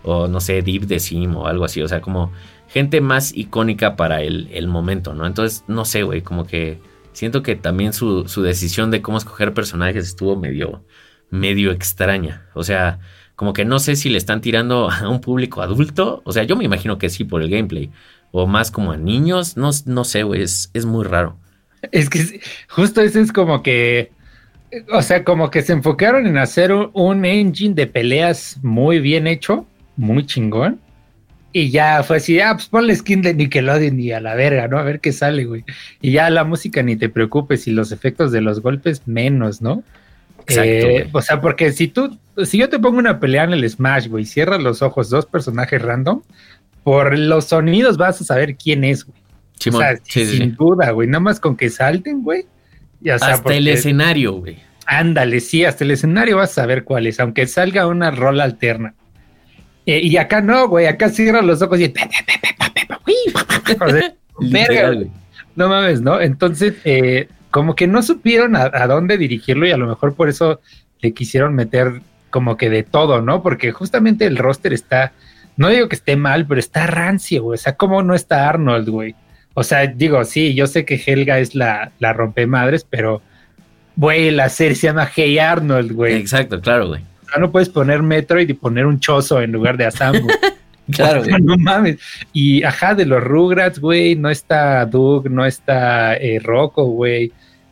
[0.04, 1.82] O no sé, Deep the Sim o algo así.
[1.82, 2.32] O sea, como
[2.67, 5.26] gente más icónica para el, el momento, ¿no?
[5.26, 6.80] Entonces, no sé, güey, como que
[7.13, 10.84] siento que también su, su decisión de cómo escoger personajes estuvo medio
[11.30, 12.47] medio extraña.
[12.54, 13.00] O sea,
[13.36, 16.21] como que no sé si le están tirando a un público adulto.
[16.26, 17.91] O sea, yo me imagino que sí por el gameplay.
[18.32, 19.58] O más como a niños.
[19.58, 20.41] No, no sé, güey.
[20.41, 21.38] Es, es muy raro.
[21.92, 24.12] Es que justo eso es como que.
[24.92, 29.66] O sea, como que se enfocaron en hacer un, engine de peleas muy bien hecho,
[29.96, 30.80] muy chingón.
[31.54, 34.78] Y ya fue así, ah, pues ponle skin de Nickelodeon y a la verga, ¿no?
[34.78, 35.63] A ver qué sale, güey.
[36.02, 39.84] Y ya la música ni te preocupes y los efectos de los golpes menos, ¿no?
[40.48, 44.08] Eh, o sea, porque si tú, si yo te pongo una pelea en el Smash,
[44.08, 46.22] güey, cierras los ojos, dos personajes random,
[46.84, 49.18] por los sonidos vas a saber quién es, güey.
[49.70, 52.46] O sea, sin duda, güey, nada más con que salten, güey.
[53.10, 54.60] hasta el escenario, güey.
[54.86, 58.93] Ándale, sí, hasta el escenario vas a saber cuál es, aunque salga una rola alterna.
[59.86, 61.93] Eh, y acá no, güey, acá cierras los ojos y...
[65.56, 66.22] No mames, ¿no?
[66.22, 70.62] Entonces, eh, como que no supieron a, dónde dirigirlo y a lo mejor por eso
[71.02, 73.41] le quisieron meter como que de todo, ¿no?
[73.41, 75.13] Porque justamente el roster está,
[75.56, 77.56] no digo que esté mal, pero está rancio, güey.
[77.56, 79.15] O sea, ¿cómo no está Arnold, güey?
[79.60, 83.24] O sea, digo, sí, yo sé que Helga es la, la rompemadres, pero,
[83.96, 86.13] güey, la serie se llama Hey Arnold, güey.
[86.13, 87.02] Exacto, claro, güey.
[87.02, 90.13] O sea, no puedes poner Metroid y poner un chozo en lugar de Asam,
[90.91, 91.98] Claro, no mames.
[92.34, 97.32] Y ajá, de los Rugrats, güey, no está Doug, no está eh, Rocco, güey.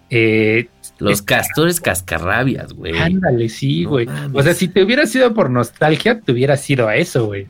[0.10, 0.68] Eh,
[0.98, 2.98] los castores cascarrabias, güey.
[2.98, 4.08] Ándale, sí, güey.
[4.34, 7.46] o sea, si te hubiera sido por nostalgia, te hubiera sido a eso, güey.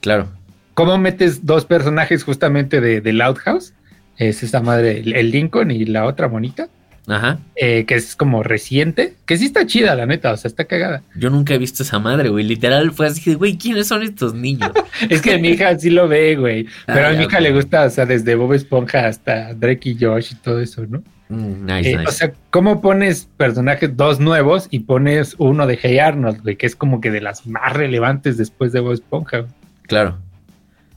[0.00, 0.28] Claro.
[0.76, 3.72] ¿Cómo metes dos personajes justamente de, de Loudhouse?
[4.18, 6.68] Es esa madre, el Lincoln y la otra monita.
[7.06, 7.38] Ajá.
[7.54, 11.02] Eh, que es como reciente, que sí está chida, la neta, o sea, está cagada.
[11.14, 12.44] Yo nunca he visto esa madre, güey.
[12.44, 14.70] Literal fue así de, güey, ¿quiénes son estos niños?
[15.08, 16.66] es que mi hija sí lo ve, güey.
[16.84, 20.32] Pero a mi hija le gusta, o sea, desde Bob Esponja hasta Drake y Josh
[20.32, 21.02] y todo eso, ¿no?
[21.30, 26.00] Mm, nice, eh, O sea, ¿cómo pones personajes dos nuevos y pones uno de Hey
[26.00, 29.46] Arnold, güey, que es como que de las más relevantes después de Bob Esponja?
[29.86, 30.18] Claro.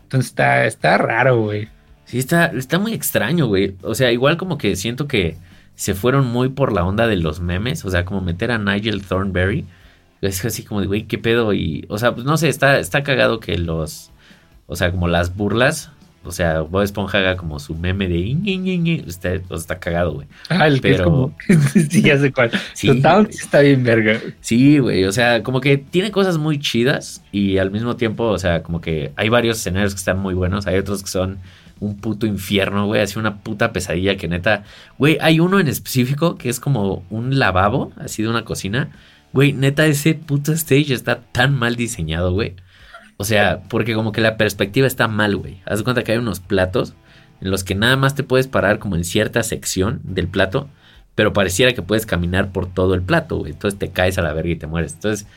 [0.09, 1.67] Entonces está, está raro, güey.
[2.05, 3.75] Sí, está, está muy extraño, güey.
[3.83, 5.37] O sea, igual como que siento que
[5.75, 7.85] se fueron muy por la onda de los memes.
[7.85, 9.67] O sea, como meter a Nigel Thornberry.
[10.21, 11.53] Es así como de, güey, ¿qué pedo?
[11.53, 14.09] Y, o sea, pues no sé, está, está cagado que los,
[14.65, 15.91] o sea, como las burlas
[16.23, 20.27] o sea, Bob Esponja haga como su meme de Iñi, Usted está cagado, güey.
[20.49, 21.33] Ah, el que es como.
[21.89, 22.51] sí, ya sé cuál.
[22.73, 22.89] Sí,
[23.29, 24.19] está bien verga.
[24.41, 25.05] Sí, güey.
[25.05, 28.81] O sea, como que tiene cosas muy chidas y al mismo tiempo, o sea, como
[28.81, 30.67] que hay varios escenarios que están muy buenos.
[30.67, 31.39] Hay otros que son
[31.79, 33.01] un puto infierno, güey.
[33.01, 34.65] Así una puta pesadilla que neta.
[34.97, 38.89] Güey, hay uno en específico que es como un lavabo, así de una cocina.
[39.31, 42.55] Güey, neta, ese puto stage está tan mal diseñado, güey.
[43.21, 45.57] O sea, porque como que la perspectiva está mal, güey.
[45.65, 46.93] Haz cuenta que hay unos platos
[47.41, 50.69] en los que nada más te puedes parar como en cierta sección del plato,
[51.15, 53.51] pero pareciera que puedes caminar por todo el plato, güey.
[53.51, 54.93] Entonces te caes a la verga y te mueres.
[54.93, 55.27] Entonces,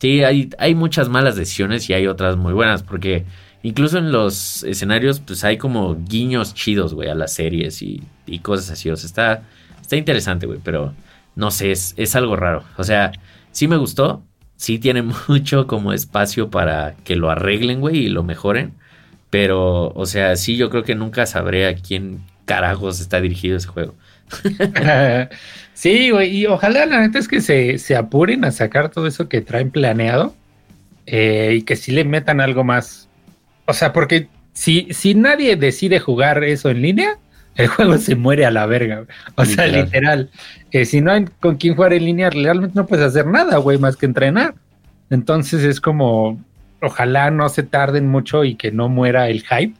[0.00, 3.24] sí, hay, hay muchas malas decisiones y hay otras muy buenas, porque
[3.62, 8.40] incluso en los escenarios, pues hay como guiños chidos, güey, a las series y, y
[8.40, 8.90] cosas así.
[8.90, 9.42] O sea, está,
[9.80, 10.92] está interesante, güey, pero
[11.36, 12.64] no sé, es, es algo raro.
[12.76, 13.12] O sea,
[13.52, 14.24] sí me gustó,
[14.58, 18.74] sí tiene mucho como espacio para que lo arreglen, güey, y lo mejoren.
[19.30, 23.68] Pero, o sea, sí, yo creo que nunca sabré a quién carajos está dirigido ese
[23.68, 23.94] juego.
[25.74, 29.40] sí, güey, y ojalá la neta es que se, apuren a sacar todo eso que
[29.40, 30.34] traen planeado
[31.06, 33.08] eh, y que sí le metan algo más.
[33.66, 37.18] O sea, porque si, si nadie decide jugar eso en línea,
[37.58, 39.04] el juego se muere a la verga.
[39.34, 40.30] O sea, literal.
[40.70, 43.78] Eh, si no hay con quién jugar en línea, realmente no puedes hacer nada, güey,
[43.78, 44.54] más que entrenar.
[45.10, 46.42] Entonces es como,
[46.80, 49.74] ojalá no se tarden mucho y que no muera el hype,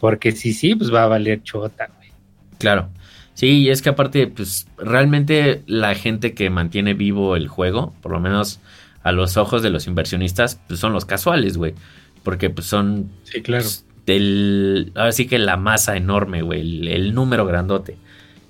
[0.00, 2.10] porque si sí, pues va a valer chota, güey.
[2.58, 2.88] Claro.
[3.34, 8.12] Sí, y es que aparte, pues realmente la gente que mantiene vivo el juego, por
[8.12, 8.60] lo menos
[9.02, 11.74] a los ojos de los inversionistas, pues son los casuales, güey.
[12.22, 13.10] Porque pues son...
[13.24, 13.64] Sí, claro.
[13.64, 16.60] Pues, del, ahora sí que la masa enorme, güey,
[16.92, 17.96] el, número grandote.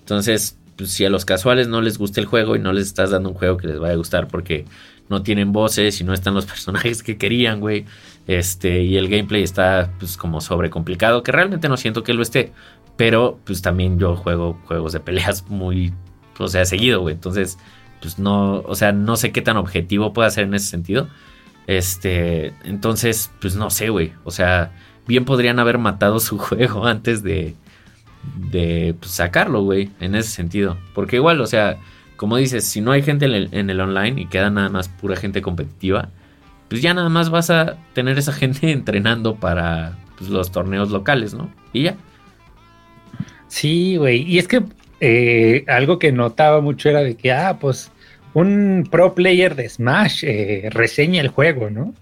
[0.00, 3.10] Entonces, pues, si a los casuales no les gusta el juego y no les estás
[3.10, 4.64] dando un juego que les vaya a gustar porque
[5.08, 7.84] no tienen voces y no están los personajes que querían, güey,
[8.26, 12.52] este, y el gameplay está, pues, como sobrecomplicado, que realmente no siento que lo esté,
[12.96, 15.92] pero, pues, también yo juego juegos de peleas muy,
[16.38, 17.58] o sea, seguido, güey, entonces,
[18.00, 21.08] pues, no, o sea, no sé qué tan objetivo puede ser en ese sentido.
[21.66, 24.12] Este, entonces, pues no sé, güey.
[24.24, 24.72] O sea,
[25.06, 27.54] bien podrían haber matado su juego antes de,
[28.36, 30.76] de pues, sacarlo, güey, en ese sentido.
[30.94, 31.78] Porque igual, o sea,
[32.16, 35.42] como dices, si no hay gente en el, online y queda nada más pura gente
[35.42, 36.08] competitiva,
[36.68, 41.34] pues ya nada más vas a tener esa gente entrenando para pues, los torneos locales,
[41.34, 41.50] ¿no?
[41.72, 41.96] Y ya.
[43.48, 44.22] Sí, güey.
[44.22, 44.62] Y es que
[45.00, 47.90] eh, algo que notaba mucho era de que, ah, pues
[48.34, 51.92] un pro player de Smash eh, reseña el juego, ¿no?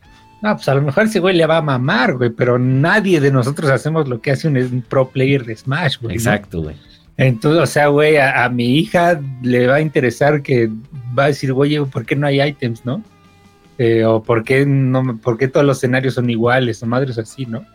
[0.42, 3.30] No, pues a lo mejor ese güey le va a mamar, güey, pero nadie de
[3.30, 6.16] nosotros hacemos lo que hace un, pro player de Smash, güey.
[6.16, 6.76] Exacto, güey.
[7.18, 10.70] Entonces, o sea, güey, a, mi hija le va a interesar que
[11.18, 13.04] va a decir, oye, ¿por qué no hay items, no?
[13.76, 17.44] Eh, o ¿por qué, no, por qué todos los escenarios son iguales, o madres así,
[17.44, 17.66] ¿no?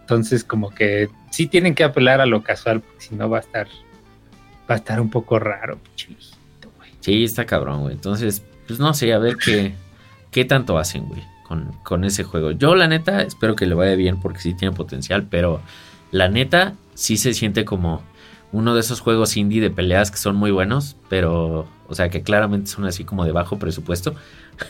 [0.00, 3.40] Entonces, como que sí tienen que apelar a lo casual, porque si no va a
[3.40, 3.66] estar,
[4.70, 6.16] va a estar un poco raro, güey.
[7.00, 7.94] Sí, está cabrón, güey.
[7.94, 9.74] Entonces, pues no sé, a ver qué,
[10.30, 11.22] qué tanto hacen, güey
[11.82, 12.50] con, ese juego.
[12.50, 15.60] Yo la neta espero que le vaya bien porque sí tiene potencial, pero
[16.10, 18.02] la neta sí se siente como
[18.52, 22.22] uno de esos juegos indie de peleas que son muy buenos, pero, o sea, que
[22.22, 24.14] claramente son así como de bajo presupuesto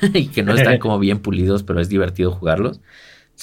[0.14, 2.80] y que no están como bien pulidos, pero es divertido jugarlos.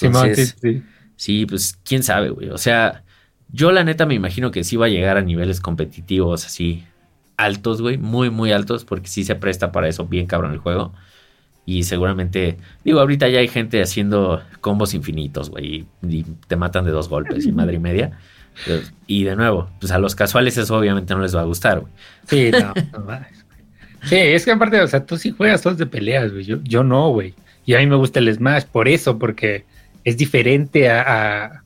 [0.00, 0.82] Entonces, sí,
[1.16, 2.50] sí, pues quién sabe, güey.
[2.50, 3.04] O sea,
[3.50, 6.84] yo la neta me imagino que sí va a llegar a niveles competitivos así
[7.36, 10.94] altos, güey, muy, muy altos, porque sí se presta para eso bien cabrón el juego.
[11.66, 16.92] Y seguramente, digo, ahorita ya hay gente haciendo combos infinitos, güey, y, te matan de
[16.92, 18.12] dos golpes y madre y media.
[19.06, 21.92] Y de nuevo, pues a los casuales eso obviamente no les va a gustar, güey.
[22.26, 22.72] Sí, no,
[24.04, 26.44] Sí, es que aparte, o sea, tú sí juegas todos de peleas, güey.
[26.44, 27.34] Yo, yo no, güey.
[27.66, 29.64] Y a mí me gusta el Smash por eso, porque
[30.04, 31.62] es diferente a,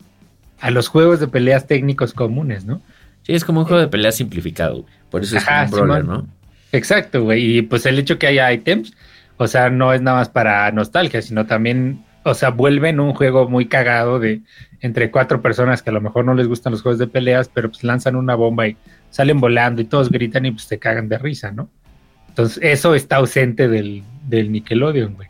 [0.58, 2.80] a, los juegos de peleas técnicos comunes, ¿no?
[3.22, 4.94] Sí, es como un juego de peleas simplificado, güey.
[5.10, 6.26] Por eso es como un brawler, ¿no?
[6.72, 7.58] Exacto, güey.
[7.58, 8.94] Y pues el hecho que haya items,
[9.40, 13.48] o sea, no es nada más para nostalgia, sino también, o sea, vuelven un juego
[13.48, 14.42] muy cagado de
[14.82, 17.70] entre cuatro personas que a lo mejor no les gustan los juegos de peleas, pero
[17.70, 18.76] pues lanzan una bomba y
[19.08, 21.70] salen volando y todos gritan y pues te cagan de risa, ¿no?
[22.28, 25.28] Entonces, eso está ausente del, del Nickelodeon, güey.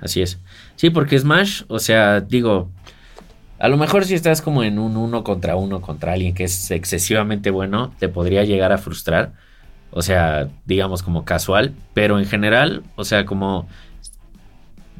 [0.00, 0.40] Así es.
[0.74, 2.72] Sí, porque Smash, o sea, digo,
[3.60, 6.72] a lo mejor si estás como en un uno contra uno contra alguien que es
[6.72, 9.34] excesivamente bueno, te podría llegar a frustrar
[9.96, 13.66] o sea, digamos como casual, pero en general, o sea, como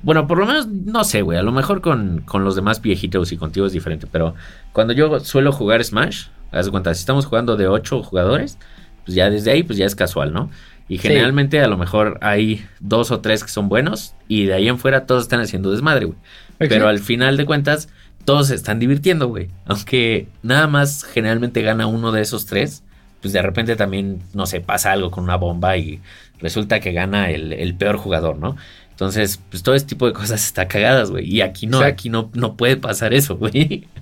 [0.03, 1.37] Bueno, por lo menos, no sé, güey.
[1.37, 4.07] A lo mejor con, con los demás viejitos y contigo es diferente.
[4.11, 4.35] Pero
[4.73, 8.57] cuando yo suelo jugar Smash, haz de cuenta, si estamos jugando de 8 jugadores,
[9.05, 10.49] pues ya desde ahí, pues ya es casual, ¿no?
[10.89, 14.69] Y generalmente a lo mejor hay dos o tres que son buenos y de ahí
[14.69, 16.19] en fuera todos están haciendo desmadre, güey.
[16.57, 17.91] Pero al final de cuentas,
[18.25, 19.51] todos se están divirtiendo, güey.
[19.67, 22.83] Aunque nada más generalmente gana uno de esos tres,
[23.21, 26.01] pues de repente también, no sé, pasa algo con una bomba y
[26.41, 28.57] resulta que gana el, el peor jugador, ¿no?
[28.97, 31.29] Entonces, pues todo este tipo de cosas está cagadas, güey.
[31.29, 33.87] Y aquí no, aquí no, no puede pasar eso, güey.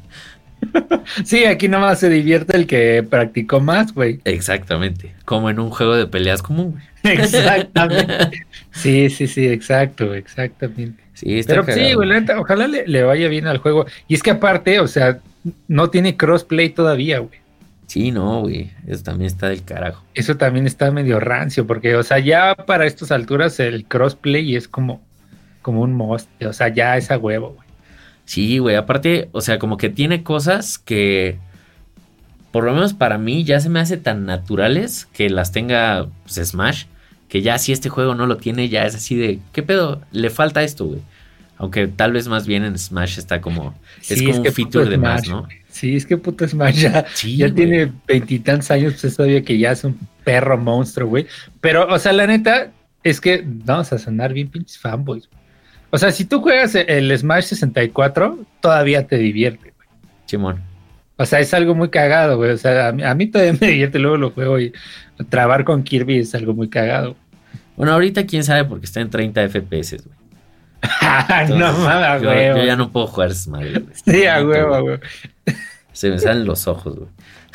[1.24, 4.20] Sí, aquí nomás se divierte el que practicó más, güey.
[4.24, 5.14] Exactamente.
[5.26, 6.72] Como en un juego de peleas común,
[7.02, 7.14] güey.
[7.18, 8.46] Exactamente.
[8.70, 11.04] Sí, sí, sí, exacto, exactamente.
[11.12, 13.84] Sí, está Pero sí, güey, ojalá le, le, vaya bien al juego.
[14.08, 15.18] Y es que aparte, o sea,
[15.68, 17.43] no tiene crossplay todavía, güey.
[17.94, 18.72] Sí, no, güey.
[18.88, 20.02] Eso también está del carajo.
[20.14, 24.66] Eso también está medio rancio, porque, o sea, ya para estas alturas el crossplay es
[24.66, 25.00] como,
[25.62, 26.28] como un most.
[26.42, 27.68] O sea, ya es a huevo, güey.
[28.24, 28.74] Sí, güey.
[28.74, 31.38] Aparte, o sea, como que tiene cosas que,
[32.50, 36.48] por lo menos para mí, ya se me hace tan naturales que las tenga pues,
[36.48, 36.86] Smash.
[37.28, 40.02] Que ya si este juego no lo tiene, ya es así de, ¿qué pedo?
[40.10, 41.00] Le falta esto, güey.
[41.58, 43.72] Aunque tal vez más bien en Smash está como,
[44.08, 45.46] es como un feature de más, ¿no?
[45.74, 47.04] Sí, es que puto Smash ya,
[47.36, 51.26] ya tiene veintitantos años, pues es todavía que ya es un perro monstruo, güey.
[51.60, 52.70] Pero, o sea, la neta,
[53.02, 55.28] es que vamos a sonar bien pinches fanboys.
[55.90, 59.88] O sea, si tú juegas el Smash 64, todavía te divierte, güey.
[60.26, 60.62] Simón.
[61.16, 62.52] O sea, es algo muy cagado, güey.
[62.52, 64.72] O sea, a mí, todavía me divierte, luego lo juego y
[65.28, 67.16] trabar con Kirby es algo muy cagado.
[67.76, 70.16] Bueno, ahorita quién sabe porque está en 30 FPS, güey.
[71.58, 72.46] no mames, güey.
[72.46, 73.80] Yo ya no puedo jugar Smash.
[74.04, 75.00] Sí, a huevo, güey.
[75.94, 77.08] Se me salen los ojos, güey.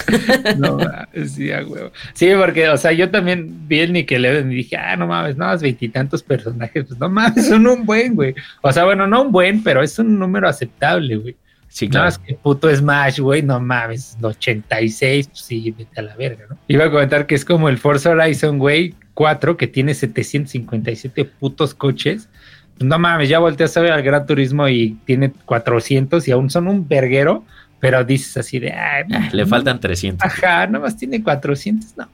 [0.57, 1.91] no mames, sí, a huevo.
[2.13, 5.45] Sí, porque, o sea, yo también vi el Nickelodeon y dije, ah, no mames, no,
[5.45, 8.33] más veintitantos personajes, pues no mames, son un buen, güey.
[8.61, 11.35] O sea, bueno, no un buen, pero es un número aceptable, güey.
[11.67, 12.05] Sí, claro.
[12.05, 16.45] No, es que puto Smash, güey, no mames, 86, pues sí, vete a la verga,
[16.49, 16.57] ¿no?
[16.69, 21.73] Iba a comentar que es como el Forza Horizon, güey, 4, que tiene 757 putos
[21.73, 22.29] coches.
[22.79, 26.69] No mames, ya volteas a ver al Gran Turismo y tiene 400 y aún son
[26.69, 27.43] un verguero
[27.79, 30.25] pero dices así de, Ay, ah, le faltan 300.
[30.25, 32.07] Ajá, nomás tiene 400, no.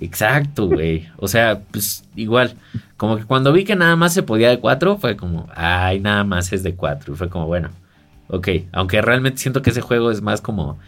[0.00, 1.08] Exacto, güey.
[1.16, 2.54] O sea, pues igual,
[2.96, 6.24] como que cuando vi que nada más se podía de 4, fue como, ay, nada
[6.24, 7.14] más es de 4.
[7.14, 7.70] Y fue como, bueno,
[8.28, 8.48] ok.
[8.72, 10.78] Aunque realmente siento que ese juego es más como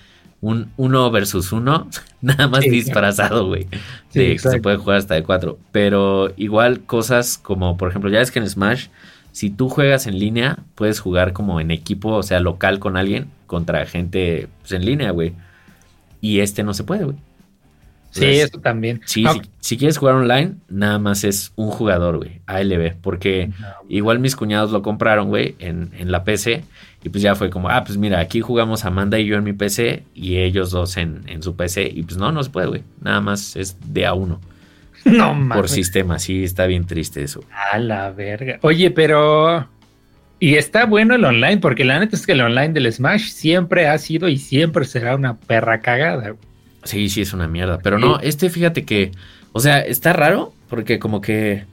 [0.40, 1.88] un 1 versus 1,
[2.23, 3.68] nada más disfrazado, güey.
[4.09, 5.59] Sí, que se puede jugar hasta de 4.
[5.70, 8.88] Pero igual cosas como, por ejemplo, ya es que en Smash
[9.35, 13.27] si tú juegas en línea, puedes jugar como en equipo, o sea, local con alguien,
[13.49, 15.33] contra gente pues, en línea, güey.
[16.20, 17.16] Y este no se puede, güey.
[18.12, 19.01] Sí, eso también.
[19.07, 19.25] Sí,
[19.59, 23.51] si, quieres jugar online, nada más es un jugador, güey, ALB, porque
[23.88, 26.62] igual mis cuñados lo compraron, güey, en, en, la PC,
[27.03, 29.53] y pues ya fue como, ah, pues mira, aquí jugamos Amanda y yo en mi
[29.53, 32.83] PC, y ellos dos en, en su PC, y pues no, no se puede, güey,
[33.03, 34.40] nada más es de a uno.
[35.10, 35.56] No mames.
[35.56, 37.44] Por sistema, sí, está bien triste eso.
[37.72, 38.58] A la verga.
[38.62, 39.68] Oye, pero.
[40.40, 43.86] Y está bueno el online, porque la neta es que el online del Smash siempre
[43.86, 46.34] ha sido y siempre será una perra cagada.
[46.82, 47.78] Sí, sí, es una mierda.
[47.82, 49.12] Pero no, este fíjate que.
[49.52, 51.64] O sea, está raro, porque como que.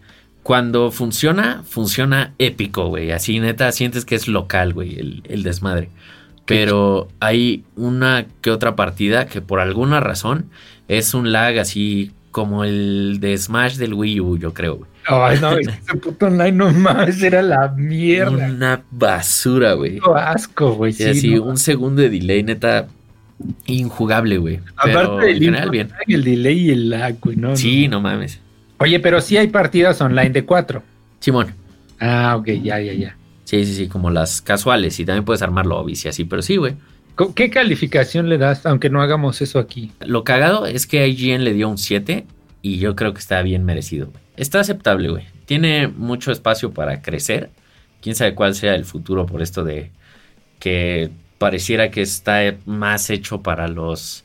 [0.43, 3.11] Cuando funciona, funciona épico, güey.
[3.11, 5.89] Así neta sientes que es local, güey, el, el desmadre.
[6.45, 10.49] Pero hay una que otra partida que por alguna razón
[10.87, 14.89] es un lag así como el de Smash del Wii U, yo creo, güey.
[15.05, 18.31] Ay, no, ese puto online no más era la mierda.
[18.31, 19.99] Una basura, güey.
[20.15, 20.93] asco, güey.
[20.93, 22.87] Sí, así, un segundo de delay, neta,
[23.65, 24.59] injugable, güey.
[24.75, 25.89] Aparte del general, bien.
[26.07, 27.55] El delay y el lag, güey, ¿no?
[27.55, 28.39] Sí, no mames.
[28.77, 30.81] Oye, pero sí hay partidas online de cuatro.
[31.19, 31.53] Simón.
[31.99, 33.15] Ah, ok, ya, ya, ya.
[33.43, 34.99] Sí, sí, sí, como las casuales.
[34.99, 36.75] Y también puedes armar lobbies y así, pero sí, güey.
[37.35, 39.91] ¿Qué calificación le das, aunque no hagamos eso aquí?
[39.99, 42.25] Lo cagado es que IGN le dio un 7
[42.61, 44.11] y yo creo que está bien merecido.
[44.37, 45.25] Está aceptable, güey.
[45.45, 47.49] Tiene mucho espacio para crecer.
[48.01, 49.91] Quién sabe cuál sea el futuro por esto de
[50.59, 54.23] que pareciera que está más hecho para los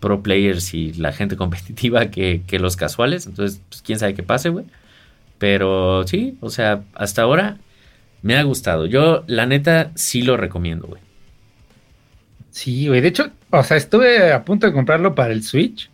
[0.00, 3.26] pro players y la gente competitiva que, los casuales.
[3.26, 4.66] Entonces, pues, quién sabe qué pase, güey.
[5.38, 7.58] Pero sí, o sea, hasta ahora
[8.22, 8.86] me ha gustado.
[8.86, 11.07] Yo, la neta, sí lo recomiendo, güey.
[12.58, 13.00] Sí, güey.
[13.00, 15.88] De hecho, o sea, estuve a punto de comprarlo para el Switch,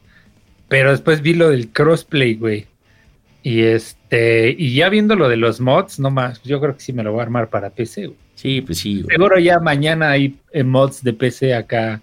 [0.67, 2.65] pero después vi lo del crossplay, güey.
[3.43, 6.95] Y este, y ya viendo lo de los mods, no más, yo creo que sí
[6.95, 8.19] me lo voy a armar para PC, güey.
[8.35, 9.03] Sí, pues sí.
[9.03, 9.15] Güey.
[9.15, 12.01] Seguro ya mañana hay eh, mods de PC acá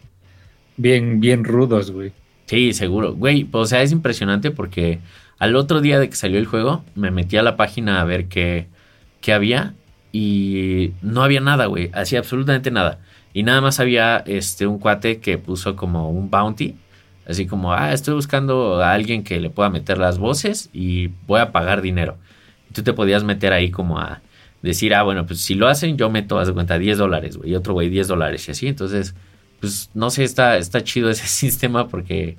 [0.77, 2.11] bien, bien rudos, güey.
[2.45, 3.15] Sí, seguro.
[3.15, 4.99] Güey, o sea, es impresionante porque
[5.39, 8.27] al otro día de que salió el juego, me metí a la página a ver
[8.27, 8.67] qué,
[9.21, 9.73] qué había
[10.11, 11.89] y no había nada, güey.
[11.93, 12.99] Hacía absolutamente nada.
[13.33, 16.75] Y nada más había este, un cuate que puso como un bounty.
[17.27, 21.39] Así como, ah, estoy buscando a alguien que le pueda meter las voces y voy
[21.39, 22.17] a pagar dinero.
[22.69, 24.21] Y tú te podías meter ahí como a
[24.61, 27.51] decir, ah, bueno, pues si lo hacen, yo meto, haz de cuenta, 10 dólares, güey.
[27.51, 28.67] Y otro güey, 10 dólares y así.
[28.67, 29.15] Entonces,
[29.59, 32.37] pues no sé, está, está chido ese sistema porque,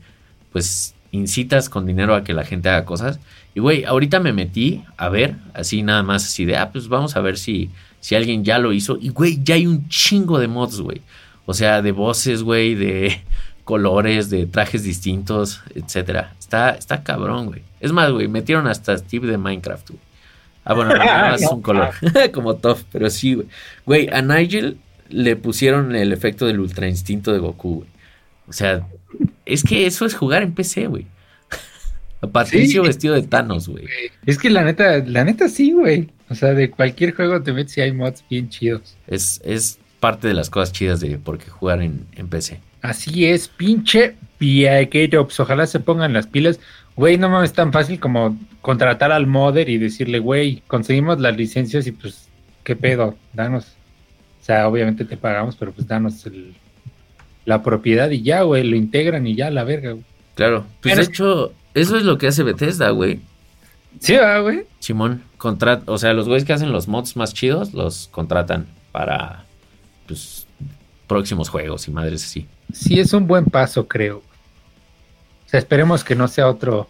[0.53, 3.21] pues, incitas con dinero a que la gente haga cosas.
[3.55, 7.17] Y, güey, ahorita me metí a ver, así nada más, así de, ah, pues vamos
[7.17, 7.71] a ver si,
[8.03, 8.99] si alguien ya lo hizo.
[9.01, 11.01] Y, güey, ya hay un chingo de mods, güey.
[11.47, 13.23] O sea, de voces, güey, de
[13.65, 16.35] colores, de trajes distintos, etcétera.
[16.39, 17.63] Está, está cabrón, güey.
[17.81, 20.01] Es más, güey, metieron hasta Steve de Minecraft, güey.
[20.65, 21.95] Ah, bueno, no, es un color,
[22.33, 23.47] como Tough, pero sí, güey.
[23.87, 24.79] Güey, a Nigel
[25.09, 27.89] le pusieron el efecto del ultra instinto de Goku, güey.
[28.49, 28.85] O sea,
[29.47, 31.07] es que eso es jugar en PC, güey.
[32.21, 33.87] A Patricio vestido de Thanos, güey.
[34.27, 36.09] Es que la neta, la neta sí, güey.
[36.33, 38.97] O sea, de cualquier juego te metes y hay mods bien chidos.
[39.07, 42.59] Es, es parte de las cosas chidas de por qué jugar en, en PC.
[42.81, 45.39] Así es, pinche Viagerops.
[45.41, 46.59] Ojalá se pongan las pilas.
[46.97, 51.87] Güey, no mames, tan fácil como contratar al modder y decirle, güey, conseguimos las licencias
[51.87, 52.29] y pues,
[52.65, 53.15] ¿qué pedo?
[53.35, 53.77] Danos.
[54.41, 56.55] O sea, obviamente te pagamos, pero pues danos el,
[57.45, 60.05] la propiedad y ya, güey, lo integran y ya, la verga, güey.
[60.35, 63.21] Claro, pues de hecho, eso es lo que hace Bethesda, güey.
[64.01, 64.65] Sí, güey.
[64.79, 69.45] Simón, contrat o sea, los güeyes que hacen los mods más chidos los contratan para,
[70.07, 70.47] pues,
[71.09, 72.47] próximos juegos y madres así.
[72.73, 74.19] Sí, es un buen paso, creo.
[74.19, 76.89] O sea, esperemos que no sea otro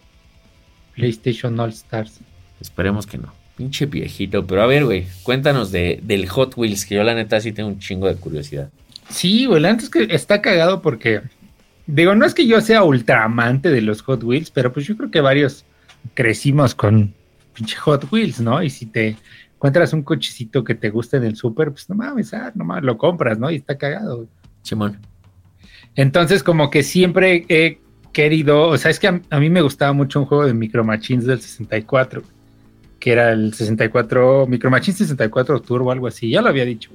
[0.93, 2.19] PlayStation All Stars.
[2.61, 3.33] Esperemos que no.
[3.57, 4.45] Pinche viejito.
[4.45, 7.69] Pero a ver, güey, cuéntanos de, del Hot Wheels, que yo la neta sí tengo
[7.69, 8.69] un chingo de curiosidad.
[9.09, 11.23] Sí, güey, antes que está cagado porque,
[11.87, 14.95] digo, no es que yo sea ultra amante de los Hot Wheels, pero pues yo
[14.95, 15.65] creo que varios
[16.13, 17.15] crecimos con
[17.53, 18.61] pinche Hot Wheels, ¿no?
[18.61, 19.15] Y si te
[19.55, 22.83] encuentras un cochecito que te guste en el súper, pues no mames, ah, no mames,
[22.83, 23.49] lo compras, ¿no?
[23.49, 24.27] Y está cagado.
[24.61, 24.99] Simón.
[25.95, 27.79] Entonces, como que siempre he
[28.11, 31.25] querido, o sea, es que a, mí me gustaba mucho un juego de Micro Machines
[31.25, 32.23] del 64,
[32.99, 36.91] que era el 64, Micro Machines 64 Turbo, algo así, ya lo había dicho.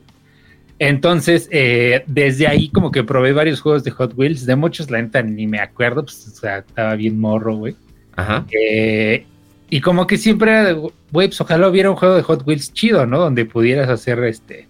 [0.79, 5.03] Entonces, eh, desde ahí como que probé varios juegos de Hot Wheels, de muchos la
[5.03, 7.77] neta ni me acuerdo, pues, o sea, estaba bien morro, güey.
[8.15, 8.47] Ajá.
[8.51, 9.27] Eh,
[9.71, 13.19] y como que siempre, güey, pues ojalá hubiera un juego de Hot Wheels chido, ¿no?
[13.19, 14.67] Donde pudieras hacer, este,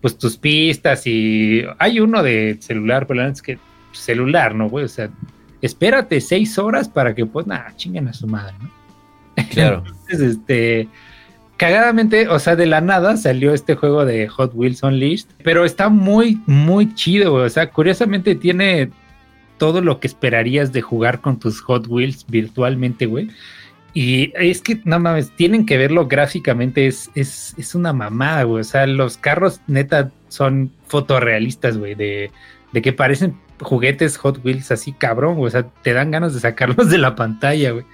[0.00, 3.58] pues tus pistas y hay uno de celular, pero es que
[3.92, 4.84] celular, ¿no, güey?
[4.84, 5.10] O sea,
[5.60, 8.70] espérate seis horas para que, pues, nada, chinguen a su madre, ¿no?
[9.50, 9.84] Claro.
[9.86, 10.88] Entonces, este,
[11.58, 15.90] cagadamente, o sea, de la nada salió este juego de Hot Wheels Unleashed, pero está
[15.90, 17.44] muy, muy chido, güey.
[17.44, 18.90] O sea, curiosamente tiene
[19.58, 23.28] todo lo que esperarías de jugar con tus Hot Wheels virtualmente, güey.
[23.94, 28.60] Y es que, no mames, tienen que verlo gráficamente, es, es, es una mamada, güey.
[28.60, 32.30] O sea, los carros neta son fotorrealistas, güey, de,
[32.72, 35.48] de que parecen juguetes Hot Wheels así cabrón, güey.
[35.48, 37.84] O sea, te dan ganas de sacarlos de la pantalla, güey.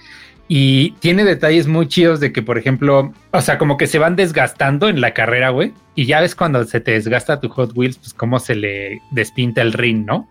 [0.47, 4.15] Y tiene detalles muy chidos de que, por ejemplo, o sea, como que se van
[4.15, 5.73] desgastando en la carrera, güey.
[5.95, 9.61] Y ya ves cuando se te desgasta tu Hot Wheels, pues cómo se le despinta
[9.61, 10.27] el ring, ¿no?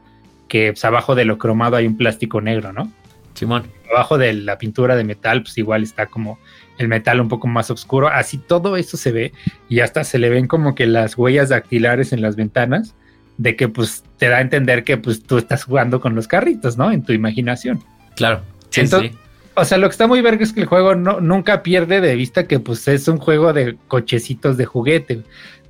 [0.47, 2.93] Que pues, abajo de lo cromado hay un plástico negro, ¿no?
[3.35, 3.70] Simón.
[3.91, 6.39] Abajo de la pintura de metal, pues igual está como
[6.78, 8.09] el metal un poco más oscuro.
[8.09, 9.32] Así todo eso se ve
[9.68, 12.95] y hasta se le ven como que las huellas dactilares en las ventanas
[13.37, 16.76] de que pues te da a entender que pues tú estás jugando con los carritos,
[16.78, 16.91] ¿no?
[16.91, 17.82] En tu imaginación.
[18.16, 18.43] Claro.
[18.70, 19.18] Sí, Entonces, sí
[19.57, 22.16] o sea, lo que está muy verga es que el juego no, nunca pierde de
[22.16, 25.22] vista que pues es un juego de cochecitos de juguete.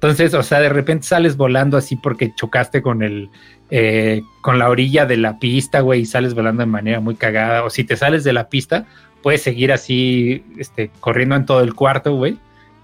[0.05, 3.31] Entonces, o sea, de repente sales volando así porque chocaste con el,
[3.71, 7.65] eh, con la orilla de la pista, güey, y sales volando de manera muy cagada.
[7.65, 8.85] O si te sales de la pista,
[9.23, 12.37] puedes seguir así, este, corriendo en todo el cuarto, güey.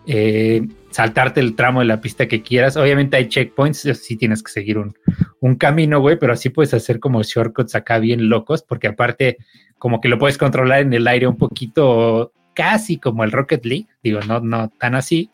[0.07, 2.79] Eh, saltarte el tramo de la pista que quieras.
[2.79, 4.95] Obviamente hay checkpoints, sí tienes que seguir un,
[5.41, 9.37] un camino, güey, pero así puedes hacer como shortcuts acá bien locos, porque aparte
[9.77, 13.89] como que lo puedes controlar en el aire un poquito, casi como el Rocket League,
[14.03, 15.31] digo, no, no tan así,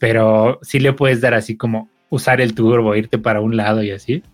[0.00, 3.92] pero sí le puedes dar así como usar el turbo, irte para un lado y
[3.92, 4.24] así.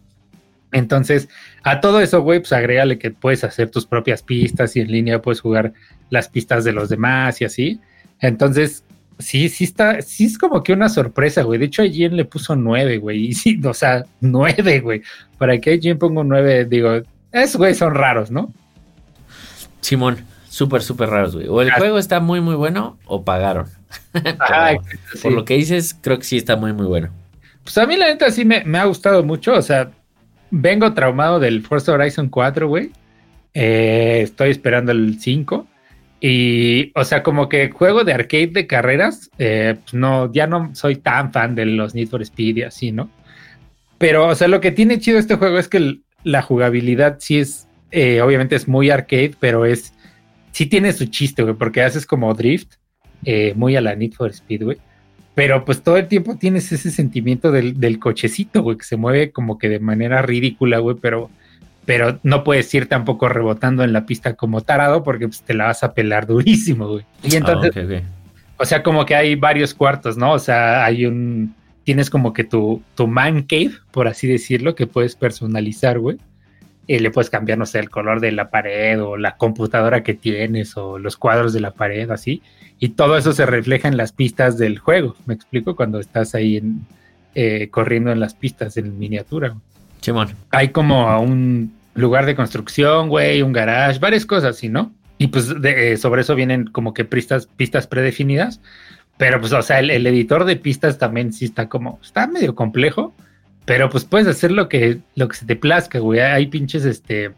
[0.72, 1.28] Entonces,
[1.64, 5.20] a todo eso, güey, pues agrégale que puedes hacer tus propias pistas y en línea
[5.20, 5.72] puedes jugar
[6.08, 7.80] las pistas de los demás y así.
[8.20, 8.84] Entonces,
[9.18, 11.58] sí, sí está, sí es como que una sorpresa, güey.
[11.58, 13.32] De hecho, a Jen le puso nueve, güey.
[13.44, 15.02] Y o sea, nueve, güey.
[15.36, 17.02] Para que Jen ponga nueve, digo,
[17.32, 18.52] esos güey son raros, ¿no?
[19.80, 20.18] Simón,
[20.56, 21.48] súper, súper raros, güey.
[21.48, 23.66] O el juego está muy, muy bueno o pagaron.
[25.22, 27.10] por lo que dices, creo que sí está muy, muy bueno.
[27.62, 29.52] Pues a mí la neta sí me, ha gustado mucho.
[29.52, 29.90] O sea,
[30.50, 32.90] vengo traumado del Forza Horizon 4, güey.
[33.52, 35.66] Eh, estoy esperando el 5.
[36.22, 40.74] Y, o sea, como que juego de arcade de carreras, eh, pues no, ya no
[40.74, 43.10] soy tan fan de los Need for Speed y así, ¿no?
[43.98, 47.68] Pero, o sea, lo que tiene chido este juego es que la jugabilidad sí es,
[47.90, 49.92] eh, obviamente es muy arcade, pero es,
[50.56, 52.76] sí tiene su chiste, güey, porque haces como drift,
[53.26, 54.78] eh, muy a la Need for Speed, güey.
[55.34, 59.32] Pero pues todo el tiempo tienes ese sentimiento del, del cochecito, güey, que se mueve
[59.32, 61.28] como que de manera ridícula, güey, pero
[61.84, 65.66] pero no puedes ir tampoco rebotando en la pista como tarado porque pues, te la
[65.66, 67.04] vas a pelar durísimo, güey.
[67.22, 68.02] Y ah, entonces,
[68.56, 70.32] o sea, como que hay varios cuartos, ¿no?
[70.32, 71.54] O sea, hay un,
[71.84, 76.16] tienes como que tu, tu man cave, por así decirlo, que puedes personalizar, güey.
[76.86, 80.14] Y le puedes cambiar, no sé, el color de la pared o la computadora que
[80.14, 82.42] tienes o los cuadros de la pared, así.
[82.78, 86.58] Y todo eso se refleja en las pistas del juego, me explico, cuando estás ahí
[86.58, 86.86] en,
[87.34, 89.54] eh, corriendo en las pistas en miniatura.
[90.00, 90.28] Simón.
[90.50, 94.92] Hay como un lugar de construcción, güey, un garage, varias cosas así, ¿no?
[95.18, 98.60] Y pues eh, sobre eso vienen como que pistas, pistas predefinidas.
[99.16, 103.14] Pero pues, o sea, el, editor de pistas también sí está como, está medio complejo,
[103.66, 106.20] pero pues puedes hacer lo que, lo que se te plazca, güey.
[106.20, 107.32] Hay pinches, este,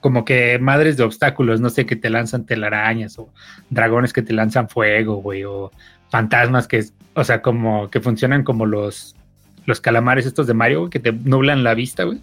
[0.00, 3.30] como que madres de obstáculos, no sé, que te lanzan telarañas o
[3.70, 5.72] dragones que te lanzan fuego, güey, o
[6.10, 6.84] fantasmas que,
[7.14, 9.16] o sea, como que funcionan como los,
[9.64, 12.20] los calamares estos de Mario, que te nublan la vista, güey.